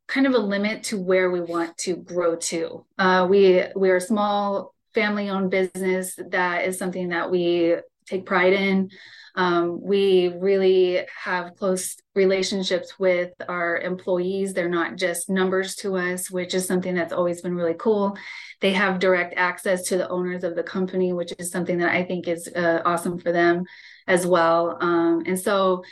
kind 0.08 0.26
of 0.26 0.34
a 0.34 0.40
limit 0.40 0.84
to 0.84 1.00
where 1.00 1.30
we 1.30 1.42
want 1.42 1.78
to 1.78 1.96
grow 1.96 2.36
to. 2.36 2.86
Uh, 2.98 3.28
we 3.30 3.64
we're 3.76 3.98
a 3.98 4.02
small 4.02 4.74
family-owned 4.94 5.52
business. 5.52 6.18
That 6.30 6.66
is 6.66 6.78
something 6.78 7.10
that 7.10 7.30
we 7.30 7.76
take 8.08 8.26
pride 8.26 8.54
in. 8.54 8.90
Um, 9.36 9.82
we 9.84 10.30
really 10.30 11.06
have 11.24 11.56
close 11.56 11.96
relationships 12.16 12.98
with 12.98 13.32
our 13.48 13.78
employees. 13.78 14.54
They're 14.54 14.68
not 14.68 14.96
just 14.96 15.30
numbers 15.30 15.76
to 15.76 15.96
us, 15.98 16.32
which 16.32 16.56
is 16.56 16.66
something 16.66 16.96
that's 16.96 17.14
always 17.14 17.42
been 17.42 17.56
really 17.56 17.76
cool. 17.78 18.18
They 18.62 18.74
have 18.74 18.98
direct 18.98 19.36
access 19.38 19.84
to 19.90 19.98
the 19.98 20.10
owners 20.10 20.44
of 20.44 20.56
the 20.56 20.64
company, 20.64 21.14
which 21.14 21.34
is 21.38 21.52
something 21.52 21.78
that 21.78 21.94
I 21.94 22.04
think 22.04 22.28
is 22.28 22.48
uh, 22.48 22.82
awesome 22.84 23.20
for 23.20 23.32
them 23.32 23.66
as 24.08 24.26
well. 24.26 24.80
Um, 24.82 25.22
and 25.28 25.40
so, 25.40 25.84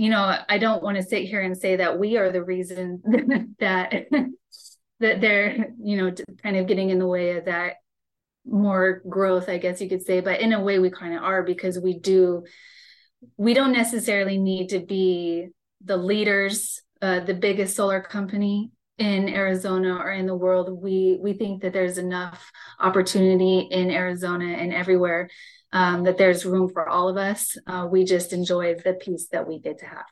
you 0.00 0.08
know, 0.08 0.34
I 0.48 0.56
don't 0.56 0.82
want 0.82 0.96
to 0.96 1.02
sit 1.02 1.26
here 1.26 1.42
and 1.42 1.54
say 1.54 1.76
that 1.76 1.98
we 1.98 2.16
are 2.16 2.32
the 2.32 2.42
reason 2.42 3.02
that 3.58 4.06
that 4.98 5.20
they're, 5.20 5.66
you 5.78 5.98
know, 5.98 6.14
kind 6.42 6.56
of 6.56 6.66
getting 6.66 6.88
in 6.88 6.98
the 6.98 7.06
way 7.06 7.36
of 7.36 7.44
that 7.44 7.74
more 8.46 9.02
growth, 9.06 9.50
I 9.50 9.58
guess 9.58 9.78
you 9.78 9.90
could 9.90 10.00
say, 10.00 10.20
but 10.20 10.40
in 10.40 10.54
a 10.54 10.62
way 10.62 10.78
we 10.78 10.88
kind 10.88 11.14
of 11.14 11.22
are 11.22 11.42
because 11.42 11.78
we 11.78 11.98
do 11.98 12.44
we 13.36 13.52
don't 13.52 13.74
necessarily 13.74 14.38
need 14.38 14.70
to 14.70 14.80
be 14.80 15.48
the 15.84 15.98
leaders, 15.98 16.80
uh, 17.02 17.20
the 17.20 17.34
biggest 17.34 17.76
solar 17.76 18.00
company 18.00 18.70
in 18.96 19.28
Arizona 19.28 19.96
or 19.96 20.12
in 20.12 20.24
the 20.24 20.34
world. 20.34 20.80
We 20.82 21.18
we 21.20 21.34
think 21.34 21.60
that 21.60 21.74
there's 21.74 21.98
enough 21.98 22.50
opportunity 22.78 23.68
in 23.70 23.90
Arizona 23.90 24.46
and 24.46 24.72
everywhere 24.72 25.28
um, 25.72 26.04
that 26.04 26.18
there's 26.18 26.44
room 26.44 26.68
for 26.68 26.88
all 26.88 27.08
of 27.08 27.16
us. 27.16 27.56
Uh, 27.66 27.88
we 27.90 28.04
just 28.04 28.32
enjoy 28.32 28.74
the 28.74 28.94
piece 28.94 29.28
that 29.28 29.46
we 29.46 29.58
get 29.58 29.78
to 29.78 29.86
have. 29.86 30.06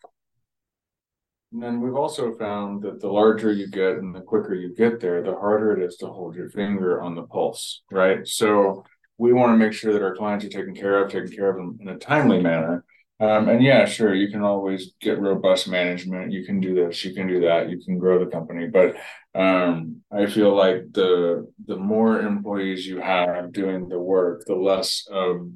And 1.53 1.63
then 1.63 1.81
we've 1.81 1.95
also 1.95 2.35
found 2.35 2.83
that 2.83 3.01
the 3.01 3.09
larger 3.09 3.51
you 3.51 3.69
get 3.69 3.97
and 3.97 4.15
the 4.15 4.21
quicker 4.21 4.55
you 4.55 4.75
get 4.75 5.01
there, 5.01 5.23
the 5.23 5.35
harder 5.35 5.81
it 5.81 5.83
is 5.83 5.97
to 5.97 6.07
hold 6.07 6.35
your 6.35 6.51
finger 6.51 7.01
on 7.01 7.15
the 7.15 7.23
pulse, 7.23 7.83
right? 7.91 8.27
So 8.29 8.85
we 9.17 9.33
want 9.33 9.53
to 9.53 9.57
make 9.57 9.73
sure 9.73 9.93
that 9.95 10.03
our 10.03 10.15
clients 10.15 10.45
are 10.45 10.51
taken 10.51 10.75
care 10.75 11.03
of, 11.03 11.11
taken 11.11 11.35
care 11.35 11.51
of 11.51 11.57
them 11.57 11.79
in 11.81 11.89
a 11.89 11.99
timely 11.99 12.41
manner. 12.41 12.85
Um, 13.21 13.49
and 13.49 13.63
yeah, 13.63 13.85
sure, 13.85 14.15
you 14.15 14.31
can 14.31 14.43
always 14.43 14.93
get 15.01 15.21
robust 15.21 15.69
management. 15.69 16.33
You 16.33 16.45
can 16.45 16.61
do 16.61 16.75
this, 16.75 17.05
you 17.05 17.15
can 17.15 17.27
do 17.27 17.41
that, 17.41 17.69
you 17.69 17.83
can 17.85 17.99
grow 17.99 18.25
the 18.25 18.31
company. 18.31 18.69
But 18.69 18.95
um, 19.35 20.03
I 20.13 20.27
feel 20.27 20.55
like 20.55 20.93
the 20.93 21.51
the 21.67 21.77
more 21.77 22.21
employees 22.21 22.87
you 22.87 23.01
have 23.01 23.53
doing 23.53 23.89
the 23.89 23.99
work, 23.99 24.45
the 24.47 24.55
less 24.55 25.07
of 25.11 25.51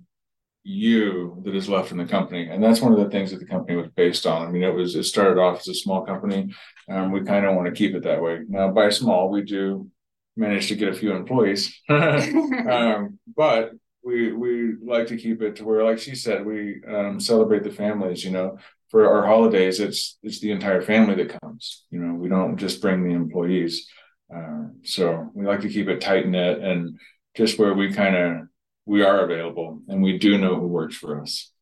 you 0.65 1.41
that 1.45 1.55
is 1.55 1.69
left 1.69 1.91
in 1.91 1.99
the 1.99 2.05
company. 2.05 2.49
And 2.49 2.63
that's 2.63 2.81
one 2.81 2.93
of 2.93 2.99
the 2.99 3.11
things 3.11 3.31
that 3.31 3.39
the 3.39 3.47
company 3.47 3.77
was 3.77 3.89
based 3.97 4.27
on. 4.27 4.47
I 4.47 4.51
mean, 4.51 4.63
it 4.63 4.75
was 4.75 4.95
it 4.97 5.05
started 5.05 5.41
off 5.41 5.61
as 5.61 5.69
a 5.69 5.75
small 5.75 6.05
company. 6.05 6.53
Um, 6.89 7.13
we 7.13 7.23
kind 7.23 7.47
of 7.47 7.55
want 7.55 7.67
to 7.67 7.73
keep 7.73 7.95
it 7.95 8.03
that 8.05 8.23
way. 8.23 8.41
Now, 8.49 8.71
by 8.71 8.91
small, 8.91 9.31
we 9.31 9.43
do 9.43 9.89
manage 10.37 10.69
to 10.69 10.77
get 10.77 10.89
a 10.89 10.95
few 10.95 11.13
employees, 11.13 11.79
um, 11.89 13.19
but 13.37 13.73
we 14.05 14.33
we 14.33 14.75
like 14.83 15.07
to 15.09 15.17
keep 15.17 15.43
it 15.43 15.57
to 15.57 15.65
where, 15.65 15.85
like 15.85 15.99
she 15.99 16.15
said, 16.15 16.45
we 16.45 16.83
um, 16.87 17.21
celebrate 17.21 17.63
the 17.63 17.71
families. 17.71 18.25
You 18.25 18.33
know, 18.33 18.59
for 18.89 19.09
our 19.09 19.27
holidays, 19.27 19.81
it's 19.81 20.19
it's 20.23 20.41
the 20.41 20.51
entire 20.51 20.83
family 20.83 21.15
that 21.17 21.41
comes. 21.41 21.85
You 21.91 22.01
know, 22.01 22.15
we 22.15 22.29
don't 22.29 22.57
just 22.57 22.81
bring 22.81 23.05
the 23.05 23.15
employees. 23.15 23.89
Uh, 24.35 24.69
so 24.83 25.31
we 25.35 25.47
like 25.47 25.61
to 25.61 25.69
keep 25.69 25.89
it 25.89 26.01
tight 26.01 26.27
knit 26.27 26.61
and 26.61 26.99
just 27.37 27.59
where 27.59 27.75
we 27.75 27.93
kind 27.93 28.17
of 28.17 28.49
we 28.87 29.03
are 29.03 29.25
available 29.25 29.81
and 29.89 30.03
we 30.03 30.19
do 30.19 30.39
know 30.39 30.59
who 30.59 30.67
works 30.67 30.97
for 30.97 31.21
us. 31.21 31.53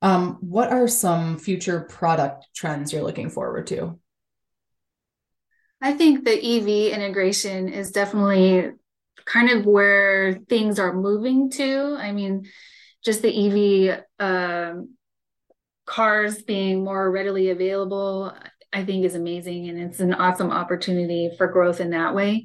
Um, 0.00 0.38
what 0.40 0.70
are 0.70 0.86
some 0.86 1.38
future 1.38 1.80
product 1.80 2.46
trends 2.54 2.92
you're 2.92 3.02
looking 3.02 3.30
forward 3.30 3.66
to? 3.68 3.98
I 5.80 5.92
think 5.92 6.24
the 6.24 6.32
EV 6.32 6.92
integration 6.92 7.68
is 7.68 7.90
definitely 7.90 8.72
kind 9.24 9.50
of 9.50 9.66
where 9.66 10.34
things 10.48 10.78
are 10.78 10.92
moving 10.92 11.50
to. 11.52 11.96
I 11.98 12.12
mean, 12.12 12.46
just 13.04 13.22
the 13.22 13.90
EV 13.90 14.04
um, 14.18 14.94
cars 15.86 16.42
being 16.42 16.84
more 16.84 17.10
readily 17.10 17.50
available, 17.50 18.34
I 18.72 18.84
think 18.84 19.04
is 19.04 19.14
amazing. 19.14 19.68
And 19.68 19.78
it's 19.78 20.00
an 20.00 20.14
awesome 20.14 20.50
opportunity 20.50 21.30
for 21.36 21.46
growth 21.46 21.80
in 21.80 21.90
that 21.90 22.14
way 22.14 22.44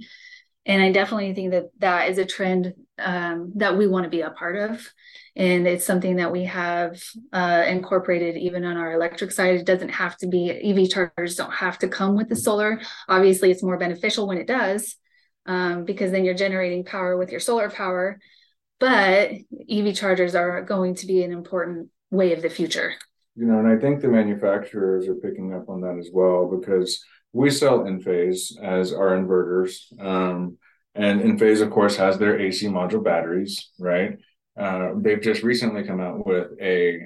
and 0.66 0.82
i 0.82 0.92
definitely 0.92 1.34
think 1.34 1.52
that 1.52 1.66
that 1.80 2.10
is 2.10 2.18
a 2.18 2.26
trend 2.26 2.74
um, 3.00 3.52
that 3.56 3.78
we 3.78 3.88
want 3.88 4.04
to 4.04 4.10
be 4.10 4.22
a 4.22 4.30
part 4.30 4.56
of 4.56 4.88
and 5.36 5.68
it's 5.68 5.86
something 5.86 6.18
that 6.18 6.32
we 6.32 6.44
have 6.46 7.02
uh, 7.34 7.64
incorporated 7.68 8.38
even 8.38 8.64
on 8.64 8.78
our 8.78 8.94
electric 8.94 9.32
side 9.32 9.56
it 9.56 9.66
doesn't 9.66 9.90
have 9.90 10.16
to 10.18 10.28
be 10.28 10.50
ev 10.50 10.90
chargers 10.90 11.36
don't 11.36 11.54
have 11.54 11.78
to 11.80 11.88
come 11.88 12.16
with 12.16 12.30
the 12.30 12.36
solar 12.36 12.82
obviously 13.10 13.52
it's 13.52 13.64
more 13.64 13.78
beneficial 13.78 14.28
when 14.28 14.38
it 14.38 14.48
does 14.48 14.96
um, 15.46 15.86
because 15.86 16.12
then 16.12 16.26
you're 16.26 16.34
generating 16.34 16.84
power 16.84 17.18
with 17.18 17.32
your 17.32 17.40
solar 17.40 17.70
power 17.70 18.20
but 18.80 19.32
ev 19.70 19.96
chargers 19.96 20.36
are 20.36 20.62
going 20.62 20.96
to 20.96 21.08
be 21.08 21.24
an 21.24 21.32
important 21.32 21.90
way 22.12 22.34
of 22.34 22.42
the 22.42 22.50
future 22.50 22.94
you 23.36 23.46
know, 23.46 23.58
and 23.60 23.68
I 23.68 23.78
think 23.78 24.02
the 24.02 24.10
manufacturers 24.10 25.08
are 25.08 25.16
picking 25.16 25.54
up 25.54 25.68
on 25.68 25.82
that 25.82 25.98
as 25.98 26.10
well 26.14 26.46
because 26.48 27.04
we 27.32 27.50
sell 27.50 27.80
Enphase 27.80 28.62
as 28.62 28.94
our 28.94 29.18
inverters. 29.18 30.00
Um, 30.00 30.58
and 30.94 31.22
Enphase, 31.22 31.62
of 31.62 31.72
course, 31.72 31.96
has 31.96 32.20
their 32.20 32.40
AC 32.40 32.68
module 32.68 33.04
batteries, 33.04 33.72
right? 33.80 34.18
Uh, 34.56 34.92
they've 34.98 35.22
just 35.22 35.42
recently 35.42 35.84
come 35.84 36.00
out 36.00 36.28
with 36.28 36.52
a 36.62 37.00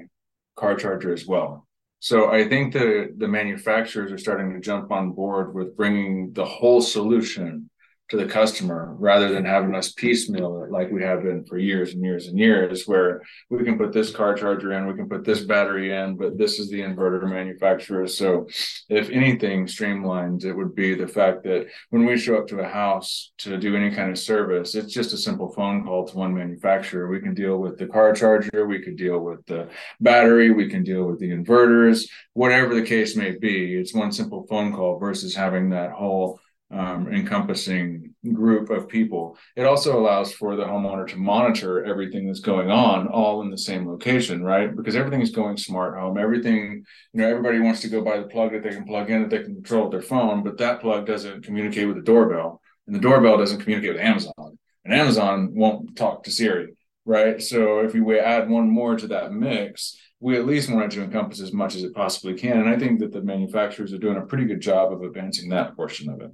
car 0.58 0.76
charger 0.76 1.14
as 1.14 1.26
well. 1.26 1.66
So 2.00 2.30
I 2.30 2.48
think 2.48 2.74
the 2.74 3.14
the 3.18 3.28
manufacturers 3.28 4.12
are 4.12 4.18
starting 4.18 4.54
to 4.54 4.60
jump 4.60 4.92
on 4.92 5.14
board 5.14 5.56
with 5.56 5.78
bringing 5.78 6.34
the 6.34 6.46
whole 6.46 6.82
solution 6.82 7.70
to 8.10 8.18
the 8.18 8.26
customer 8.26 8.96
rather 9.00 9.34
than 9.34 9.44
having 9.44 9.76
us 9.76 9.92
piecemeal 9.92 10.64
it 10.64 10.72
like 10.72 10.92
we 10.92 11.04
have 11.04 11.24
been 11.24 11.44
for 11.44 11.58
years 11.58 11.94
and 11.94 12.04
years 12.04 12.28
and 12.28 12.40
years, 12.40 12.88
where 12.88 13.22
we 13.50 13.64
can 13.64 13.78
put 13.78 13.92
this 13.92 14.12
car 14.12 14.34
charger 14.34 14.72
in, 14.74 14.88
we 14.88 14.94
can 14.94 15.10
put 15.10 15.26
this 15.26 15.42
battery 15.42 15.94
in, 15.94 16.16
but 16.16 16.38
this 16.38 16.58
is 16.58 16.70
the 16.70 16.80
inverter 16.80 17.30
manufacturer. 17.30 18.08
So, 18.08 18.48
if 18.90 19.10
anything 19.10 19.68
streamlined, 19.68 20.46
it 20.46 20.54
would 20.54 20.74
be 20.74 20.96
the 20.96 21.08
fact 21.08 21.44
that 21.44 21.68
when 21.90 22.06
we 22.06 22.18
show 22.18 22.38
up 22.38 22.48
to 22.48 22.60
a 22.60 22.68
house 22.68 23.34
to 23.40 23.58
do 23.58 23.76
any 23.76 23.94
kind 23.94 24.10
of 24.10 24.18
service, 24.18 24.76
it's 24.76 24.94
just 24.94 25.14
a 25.14 25.18
simple 25.18 25.52
phone 25.52 25.84
call 25.84 26.08
to 26.08 26.18
one 26.18 26.34
manufacturer. 26.34 27.10
We 27.10 27.20
can 27.20 27.34
deal 27.34 27.58
with 27.58 27.78
the 27.78 27.88
car 27.88 28.14
charger, 28.14 28.66
we 28.68 28.82
could 28.82 28.96
deal 28.96 29.20
with 29.20 29.46
the 29.48 29.68
battery, 30.00 30.52
we 30.52 30.70
can 30.70 30.84
deal 30.84 31.06
with 31.06 31.20
the 31.20 31.32
inverters, 31.32 32.08
whatever 32.34 32.74
the 32.74 32.84
case 32.86 33.16
may 33.16 33.32
be. 33.32 33.76
It's 33.76 33.94
one 33.94 34.12
simple 34.12 34.46
phone 34.48 34.74
call 34.74 34.98
versus 34.98 35.36
having 35.36 35.70
that 35.72 35.92
whole 35.92 36.40
um, 36.70 37.12
encompassing 37.14 38.14
group 38.34 38.70
of 38.70 38.90
people. 38.90 39.38
It 39.56 39.66
also 39.66 39.98
allows 39.98 40.34
for 40.34 40.56
the 40.56 40.66
homeowner 40.66 41.08
to 41.08 41.16
monitor 41.16 41.86
everything 41.86 42.28
that's 42.28 42.42
going 42.42 42.70
on 42.70 43.08
all 43.08 43.42
in 43.42 43.50
the 43.50 43.58
same 43.58 43.88
location, 43.88 44.44
right? 44.44 44.76
Because 44.76 44.96
everything 44.96 45.22
is 45.22 45.32
going 45.32 45.58
smart 45.58 45.98
home. 45.98 46.18
Everything, 46.18 46.84
you 47.14 47.22
know, 47.22 47.28
everybody 47.28 47.60
wants 47.60 47.82
to 47.82 47.90
go 47.90 48.04
buy 48.04 48.18
the 48.18 48.28
plug 48.28 48.52
that 48.52 48.64
they 48.64 48.72
can 48.72 48.86
plug 48.86 49.10
in 49.10 49.22
that 49.22 49.30
they 49.30 49.44
can 49.44 49.56
control 49.56 49.84
with 49.84 49.92
their 49.92 50.02
phone, 50.02 50.44
but 50.44 50.58
that 50.58 50.82
plug 50.82 51.06
doesn't 51.06 51.46
communicate 51.46 51.88
with 51.88 51.96
the 51.96 52.04
doorbell, 52.04 52.62
and 52.86 52.96
the 52.96 53.00
doorbell 53.00 53.38
doesn't 53.38 53.62
communicate 53.62 53.94
with 53.94 54.02
Amazon, 54.02 54.58
and 54.84 54.94
Amazon 54.94 55.52
won't 55.54 55.96
talk 55.96 56.24
to 56.24 56.32
Siri, 56.32 56.76
right? 57.06 57.42
So 57.42 57.80
if 57.80 57.94
we 57.94 58.20
add 58.20 58.50
one 58.50 58.70
more 58.70 58.98
to 58.98 59.08
that 59.08 59.32
mix, 59.32 59.98
we 60.20 60.36
at 60.36 60.48
least 60.48 60.70
want 60.70 60.92
it 60.92 60.96
to 60.96 61.04
encompass 61.04 61.40
as 61.40 61.54
much 61.54 61.76
as 61.76 61.84
it 61.84 61.94
possibly 61.94 62.34
can. 62.34 62.58
And 62.58 62.68
I 62.68 62.76
think 62.76 63.00
that 63.00 63.14
the 63.14 63.22
manufacturers 63.22 63.94
are 63.94 64.00
doing 64.00 64.18
a 64.18 64.26
pretty 64.26 64.46
good 64.46 64.60
job 64.60 64.92
of 64.92 65.04
advancing 65.04 65.50
that 65.50 65.76
portion 65.76 66.10
of 66.10 66.22
it 66.22 66.32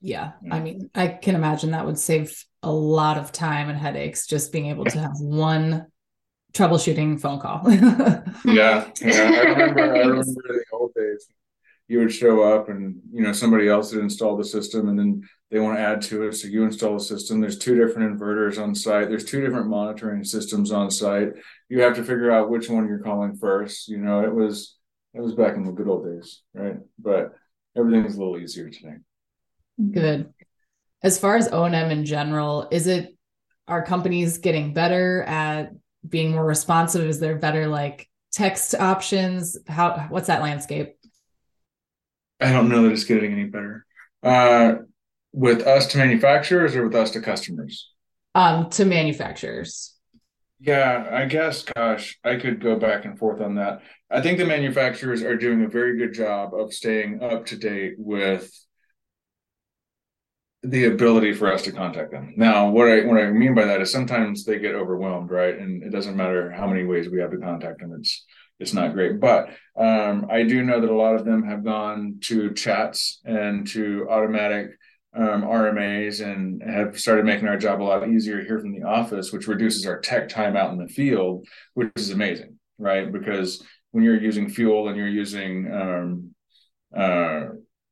yeah 0.00 0.32
i 0.50 0.60
mean 0.60 0.90
i 0.94 1.08
can 1.08 1.34
imagine 1.34 1.72
that 1.72 1.84
would 1.84 1.98
save 1.98 2.44
a 2.62 2.70
lot 2.70 3.18
of 3.18 3.32
time 3.32 3.68
and 3.68 3.78
headaches 3.78 4.26
just 4.26 4.52
being 4.52 4.66
able 4.66 4.84
to 4.84 4.98
have 4.98 5.12
one 5.20 5.86
troubleshooting 6.52 7.20
phone 7.20 7.40
call. 7.40 7.62
Yeah 8.44 8.90
yeah 9.00 9.30
i 9.34 9.40
remember 9.50 9.80
i 9.82 9.98
remember 9.98 10.24
the 10.24 10.64
old 10.72 10.92
days. 10.94 11.26
You 11.88 12.00
would 12.00 12.12
show 12.12 12.42
up 12.42 12.68
and 12.68 13.00
you 13.12 13.22
know 13.22 13.32
somebody 13.32 13.68
else 13.68 13.92
had 13.92 14.02
installed 14.02 14.40
the 14.40 14.44
system 14.44 14.88
and 14.88 14.98
then 14.98 15.22
they 15.50 15.58
want 15.58 15.78
to 15.78 15.82
add 15.82 16.02
to 16.02 16.24
it 16.24 16.34
so 16.34 16.46
you 16.46 16.64
install 16.64 16.94
the 16.94 17.00
system. 17.00 17.40
There's 17.40 17.58
two 17.58 17.74
different 17.74 18.18
inverters 18.18 18.62
on 18.62 18.74
site. 18.74 19.08
There's 19.08 19.24
two 19.24 19.40
different 19.40 19.68
monitoring 19.68 20.22
systems 20.22 20.70
on 20.70 20.90
site. 20.90 21.30
You 21.70 21.80
have 21.80 21.94
to 21.96 22.04
figure 22.04 22.30
out 22.30 22.50
which 22.50 22.68
one 22.68 22.86
you're 22.86 22.98
calling 22.98 23.36
first 23.36 23.88
you 23.88 23.98
know 23.98 24.22
it 24.22 24.34
was 24.34 24.76
it 25.14 25.20
was 25.20 25.34
back 25.34 25.56
in 25.56 25.64
the 25.64 25.72
good 25.72 25.88
old 25.88 26.04
days 26.04 26.42
right? 26.54 26.76
But 26.98 27.32
everything's 27.76 28.16
a 28.16 28.18
little 28.18 28.38
easier 28.38 28.68
today 28.68 28.96
Good. 29.78 30.32
As 31.02 31.18
far 31.18 31.36
as 31.36 31.48
O&M 31.52 31.90
in 31.90 32.04
general, 32.04 32.68
is 32.70 32.86
it 32.86 33.16
are 33.68 33.84
companies 33.84 34.38
getting 34.38 34.72
better 34.72 35.22
at 35.22 35.72
being 36.08 36.32
more 36.32 36.44
responsive? 36.44 37.06
Is 37.06 37.20
there 37.20 37.36
better 37.36 37.68
like 37.68 38.08
text 38.32 38.74
options? 38.74 39.56
How 39.68 40.06
what's 40.08 40.26
that 40.26 40.42
landscape? 40.42 40.96
I 42.40 42.52
don't 42.52 42.68
know 42.68 42.82
that 42.82 42.92
it's 42.92 43.04
getting 43.04 43.32
any 43.32 43.44
better. 43.44 43.84
Uh, 44.22 44.74
with 45.32 45.66
us 45.66 45.86
to 45.88 45.98
manufacturers 45.98 46.74
or 46.74 46.84
with 46.84 46.94
us 46.94 47.10
to 47.12 47.20
customers? 47.20 47.90
Um, 48.34 48.70
to 48.70 48.84
manufacturers. 48.84 49.94
Yeah, 50.60 51.08
I 51.12 51.26
guess, 51.26 51.62
gosh, 51.62 52.18
I 52.24 52.36
could 52.36 52.60
go 52.60 52.76
back 52.76 53.04
and 53.04 53.16
forth 53.16 53.40
on 53.40 53.56
that. 53.56 53.82
I 54.10 54.20
think 54.20 54.38
the 54.38 54.44
manufacturers 54.44 55.22
are 55.22 55.36
doing 55.36 55.62
a 55.62 55.68
very 55.68 55.96
good 55.96 56.14
job 56.14 56.52
of 56.52 56.72
staying 56.72 57.22
up 57.22 57.46
to 57.46 57.56
date 57.56 57.94
with 57.96 58.50
the 60.62 60.86
ability 60.86 61.32
for 61.32 61.52
us 61.52 61.62
to 61.62 61.72
contact 61.72 62.10
them. 62.10 62.34
Now, 62.36 62.70
what 62.70 62.88
I 62.88 63.04
what 63.04 63.20
I 63.20 63.30
mean 63.30 63.54
by 63.54 63.64
that 63.64 63.80
is 63.80 63.92
sometimes 63.92 64.44
they 64.44 64.58
get 64.58 64.74
overwhelmed, 64.74 65.30
right? 65.30 65.56
And 65.56 65.82
it 65.82 65.90
doesn't 65.90 66.16
matter 66.16 66.50
how 66.50 66.66
many 66.66 66.84
ways 66.84 67.08
we 67.08 67.20
have 67.20 67.30
to 67.30 67.38
contact 67.38 67.80
them. 67.80 67.94
It's 67.98 68.24
it's 68.58 68.72
not 68.72 68.92
great. 68.92 69.20
But 69.20 69.50
um, 69.76 70.26
I 70.30 70.42
do 70.42 70.62
know 70.62 70.80
that 70.80 70.90
a 70.90 70.96
lot 70.96 71.14
of 71.14 71.24
them 71.24 71.44
have 71.44 71.64
gone 71.64 72.18
to 72.24 72.52
chats 72.54 73.20
and 73.24 73.66
to 73.68 74.08
automatic 74.10 74.70
um, 75.16 75.42
RMAs 75.42 76.24
and 76.24 76.62
have 76.62 76.98
started 76.98 77.24
making 77.24 77.48
our 77.48 77.56
job 77.56 77.80
a 77.80 77.84
lot 77.84 78.08
easier 78.08 78.42
here 78.44 78.58
from 78.58 78.72
the 78.72 78.86
office, 78.86 79.32
which 79.32 79.46
reduces 79.46 79.86
our 79.86 80.00
tech 80.00 80.28
time 80.28 80.56
out 80.56 80.72
in 80.72 80.78
the 80.78 80.88
field, 80.88 81.46
which 81.74 81.90
is 81.96 82.10
amazing, 82.10 82.58
right? 82.78 83.10
Because 83.12 83.64
when 83.92 84.04
you're 84.04 84.20
using 84.20 84.48
fuel 84.48 84.88
and 84.88 84.96
you're 84.96 85.08
using 85.08 85.72
um, 85.72 86.34
uh, 86.96 87.46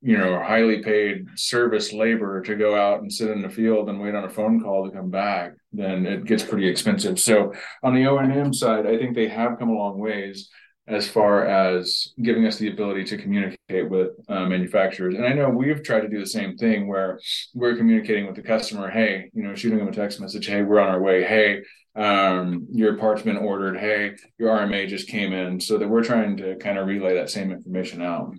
you 0.06 0.16
know, 0.16 0.40
highly 0.40 0.84
paid 0.84 1.26
service 1.34 1.92
labor 1.92 2.40
to 2.40 2.54
go 2.54 2.76
out 2.76 3.00
and 3.00 3.12
sit 3.12 3.28
in 3.28 3.42
the 3.42 3.50
field 3.50 3.88
and 3.88 4.00
wait 4.00 4.14
on 4.14 4.22
a 4.22 4.30
phone 4.30 4.60
call 4.60 4.84
to 4.84 4.96
come 4.96 5.10
back, 5.10 5.54
then 5.72 6.06
it 6.06 6.24
gets 6.24 6.44
pretty 6.44 6.68
expensive. 6.68 7.18
So 7.18 7.52
on 7.82 7.92
the 7.92 8.06
O 8.06 8.18
and 8.18 8.32
M 8.32 8.54
side, 8.54 8.86
I 8.86 8.98
think 8.98 9.16
they 9.16 9.26
have 9.26 9.58
come 9.58 9.68
a 9.68 9.74
long 9.74 9.98
ways 9.98 10.48
as 10.86 11.08
far 11.08 11.44
as 11.44 12.12
giving 12.22 12.46
us 12.46 12.56
the 12.56 12.70
ability 12.70 13.02
to 13.02 13.18
communicate 13.18 13.90
with 13.90 14.10
uh, 14.28 14.46
manufacturers. 14.46 15.16
And 15.16 15.26
I 15.26 15.32
know 15.32 15.50
we've 15.50 15.82
tried 15.82 16.02
to 16.02 16.08
do 16.08 16.20
the 16.20 16.26
same 16.26 16.56
thing 16.56 16.86
where 16.86 17.18
we're 17.52 17.76
communicating 17.76 18.26
with 18.26 18.36
the 18.36 18.42
customer, 18.42 18.88
hey, 18.88 19.28
you 19.34 19.42
know, 19.42 19.56
shooting 19.56 19.80
them 19.80 19.88
a 19.88 19.92
text 19.92 20.20
message, 20.20 20.46
hey, 20.46 20.62
we're 20.62 20.78
on 20.78 20.88
our 20.88 21.02
way, 21.02 21.24
hey, 21.24 21.62
um, 21.96 22.68
your 22.70 22.96
part's 22.96 23.22
been 23.22 23.38
ordered, 23.38 23.76
hey, 23.76 24.14
your 24.38 24.56
RMA 24.56 24.86
just 24.86 25.08
came 25.08 25.32
in, 25.32 25.58
so 25.58 25.78
that 25.78 25.88
we're 25.88 26.04
trying 26.04 26.36
to 26.36 26.54
kind 26.58 26.78
of 26.78 26.86
relay 26.86 27.14
that 27.14 27.30
same 27.30 27.50
information 27.50 28.02
out. 28.02 28.32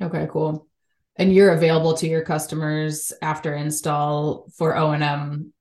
Okay, 0.00 0.28
cool. 0.30 0.66
And 1.16 1.32
you're 1.32 1.52
available 1.52 1.94
to 1.94 2.08
your 2.08 2.22
customers 2.22 3.12
after 3.20 3.54
install 3.54 4.46
for 4.56 4.76
O 4.76 4.92
and 4.92 5.02
M 5.02 5.52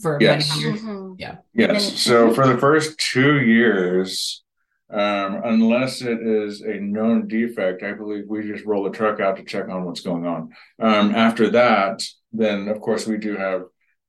for 0.00 0.18
yes. 0.20 0.48
many 0.48 0.60
years. 0.60 0.80
Mm-hmm. 0.82 1.14
Yeah. 1.18 1.36
Yes. 1.52 2.00
So 2.00 2.32
for 2.32 2.46
the 2.46 2.58
first 2.58 2.98
two 2.98 3.40
years, 3.40 4.42
um, 4.90 5.40
unless 5.44 6.02
it 6.02 6.20
is 6.20 6.60
a 6.60 6.74
known 6.74 7.26
defect, 7.26 7.82
I 7.82 7.92
believe 7.92 8.24
we 8.28 8.46
just 8.46 8.64
roll 8.64 8.84
the 8.84 8.90
truck 8.90 9.18
out 9.18 9.36
to 9.36 9.44
check 9.44 9.68
on 9.68 9.84
what's 9.84 10.02
going 10.02 10.26
on. 10.26 10.50
Um, 10.78 11.14
after 11.14 11.50
that, 11.50 12.02
then 12.32 12.68
of 12.68 12.80
course 12.80 13.06
we 13.06 13.16
do 13.16 13.36
have 13.36 13.62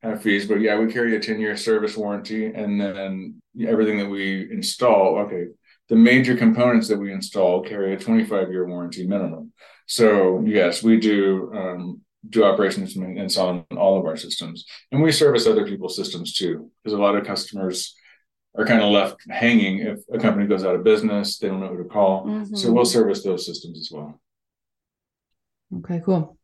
have 0.04 0.22
fees, 0.22 0.48
but 0.48 0.62
yeah, 0.62 0.78
we 0.78 0.92
carry 0.92 1.16
a 1.16 1.20
10 1.20 1.40
year 1.40 1.58
service 1.58 1.98
warranty 1.98 2.46
and 2.46 2.80
then 2.80 3.42
everything 3.68 3.98
that 3.98 4.10
we 4.10 4.48
install. 4.52 5.18
Okay, 5.20 5.46
the 5.90 5.96
major 5.96 6.36
components 6.36 6.88
that 6.88 6.98
we 6.98 7.12
install 7.12 7.62
carry 7.62 7.94
a 7.94 8.00
25 8.00 8.52
year 8.52 8.68
warranty 8.68 9.06
minimum. 9.06 9.54
So 9.88 10.44
yes, 10.46 10.82
we 10.82 11.00
do 11.00 11.52
um, 11.54 12.02
do 12.28 12.44
operations 12.44 12.96
maintenance 12.96 13.38
on 13.38 13.66
all 13.78 14.00
of 14.00 14.06
our 14.06 14.18
systems, 14.18 14.66
and 14.92 15.02
we 15.02 15.12
service 15.12 15.46
other 15.46 15.66
people's 15.66 15.96
systems 15.96 16.34
too, 16.34 16.72
because 16.84 16.98
a 16.98 17.02
lot 17.02 17.16
of 17.16 17.26
customers 17.26 17.96
are 18.58 18.66
kind 18.66 18.82
of 18.82 18.90
left 18.90 19.18
hanging 19.30 19.80
if 19.80 20.00
a 20.12 20.18
company 20.18 20.48
goes 20.48 20.64
out 20.64 20.76
of 20.76 20.84
business, 20.84 21.38
they 21.38 21.48
don't 21.48 21.60
know 21.60 21.68
who 21.68 21.84
to 21.84 21.90
call. 21.90 22.26
Mm-hmm. 22.26 22.56
So 22.56 22.72
we'll 22.72 22.86
service 22.86 23.24
those 23.24 23.46
systems 23.46 23.80
as 23.80 23.90
well. 23.92 24.20
Okay, 25.80 26.02
cool. 26.06 26.38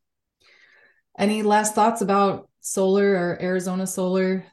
Any 1.18 1.42
last 1.42 1.74
thoughts 1.74 2.02
about 2.02 2.50
solar 2.60 3.12
or 3.14 3.42
Arizona 3.42 3.88
solar? 3.88 4.46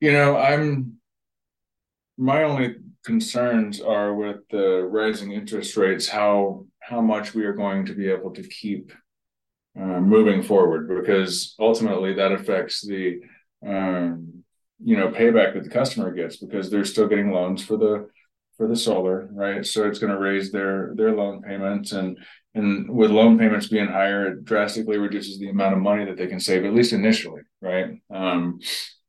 You 0.00 0.12
know, 0.12 0.36
I'm 0.36 0.94
my 2.18 2.42
only 2.42 2.76
concerns 3.06 3.80
are 3.80 4.14
with 4.14 4.40
the 4.50 4.82
rising 4.82 5.32
interest 5.32 5.76
rates, 5.76 6.08
how 6.08 6.66
how 6.80 7.00
much 7.00 7.34
we 7.34 7.44
are 7.44 7.52
going 7.54 7.86
to 7.86 7.94
be 7.94 8.10
able 8.10 8.32
to 8.32 8.42
keep 8.42 8.92
uh, 9.80 10.00
moving 10.00 10.42
forward, 10.42 10.88
because 10.88 11.54
ultimately 11.58 12.14
that 12.14 12.32
affects 12.32 12.86
the 12.86 13.20
um, 13.66 14.42
you 14.82 14.96
know 14.96 15.08
payback 15.08 15.54
that 15.54 15.64
the 15.64 15.70
customer 15.70 16.10
gets 16.12 16.36
because 16.36 16.68
they're 16.68 16.84
still 16.84 17.08
getting 17.08 17.30
loans 17.30 17.64
for 17.64 17.76
the 17.76 18.08
for 18.56 18.66
the 18.66 18.76
solar, 18.76 19.28
right? 19.32 19.64
So 19.64 19.86
it's 19.86 19.98
going 19.98 20.12
to 20.12 20.18
raise 20.18 20.50
their 20.50 20.92
their 20.96 21.14
loan 21.14 21.42
payments 21.42 21.92
and 21.92 22.18
and 22.54 22.88
with 22.88 23.10
loan 23.10 23.38
payments 23.38 23.68
being 23.68 23.86
higher, 23.86 24.28
it 24.28 24.44
drastically 24.44 24.98
reduces 24.98 25.38
the 25.38 25.50
amount 25.50 25.74
of 25.74 25.80
money 25.80 26.06
that 26.06 26.16
they 26.16 26.26
can 26.26 26.40
save, 26.40 26.64
at 26.64 26.74
least 26.74 26.94
initially, 26.94 27.42
right? 27.60 27.88
Um, 28.10 28.60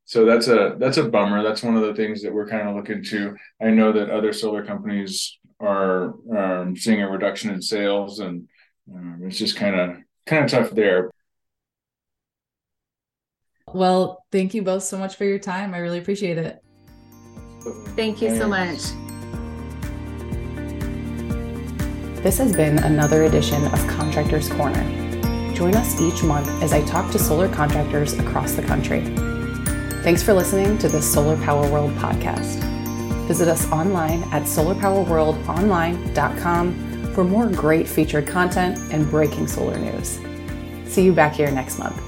so 0.08 0.24
that's 0.24 0.48
a 0.48 0.78
that's 0.80 0.96
a 0.96 1.04
bummer. 1.04 1.44
That's 1.44 1.62
one 1.62 1.76
of 1.76 1.84
the 1.84 1.94
things 1.94 2.22
that 2.22 2.34
we're 2.34 2.48
kind 2.48 2.70
of 2.70 2.78
looking 2.78 3.04
to. 3.04 3.36
I 3.62 3.72
know 3.72 3.92
that 3.92 4.10
other 4.10 4.32
solar 4.32 4.66
companies 4.66 5.38
are 5.60 6.14
um, 6.34 6.78
seeing 6.78 7.02
a 7.02 7.10
reduction 7.10 7.52
in 7.52 7.62
sales, 7.62 8.20
and 8.20 8.48
um, 8.90 9.20
it's 9.24 9.38
just 9.38 9.58
kind 9.58 9.78
of 9.78 9.98
kind 10.26 10.46
of 10.46 10.50
tough 10.50 10.72
there. 10.72 11.12
Well, 13.74 14.24
thank 14.32 14.54
you 14.54 14.62
both 14.62 14.84
so 14.84 14.98
much 14.98 15.18
for 15.18 15.26
your 15.26 15.40
time. 15.40 15.74
I 15.74 15.80
really 15.80 16.00
appreciate 16.00 16.38
it. 16.38 16.64
Thank 17.98 18.22
you 18.22 18.34
so 18.34 18.48
much. 18.48 18.80
This 22.24 22.38
has 22.38 22.56
been 22.56 22.80
another 22.80 23.24
edition 23.24 23.66
of 23.66 23.88
Contractors 23.88 24.48
Corner. 24.48 24.84
Join 25.54 25.76
us 25.76 26.00
each 26.00 26.24
month 26.24 26.48
as 26.64 26.72
I 26.72 26.82
talk 26.86 27.12
to 27.12 27.20
solar 27.20 27.50
contractors 27.50 28.14
across 28.14 28.54
the 28.54 28.64
country. 28.64 29.04
Thanks 30.08 30.24
for 30.24 30.32
listening 30.34 30.78
to 30.78 30.88
the 30.88 31.02
Solar 31.02 31.36
Power 31.44 31.70
World 31.70 31.92
podcast. 31.96 32.64
Visit 33.28 33.50
us 33.50 33.70
online 33.74 34.24
at 34.32 34.44
solarpowerworldonline.com 34.44 37.14
for 37.14 37.26
more 37.26 37.48
great 37.48 37.90
featured 37.90 38.26
content 38.26 38.78
and 38.94 39.10
breaking 39.10 39.48
solar 39.48 39.78
news. 39.78 40.22
See 40.86 41.04
you 41.04 41.12
back 41.12 41.34
here 41.34 41.52
next 41.52 41.78
month. 41.78 42.07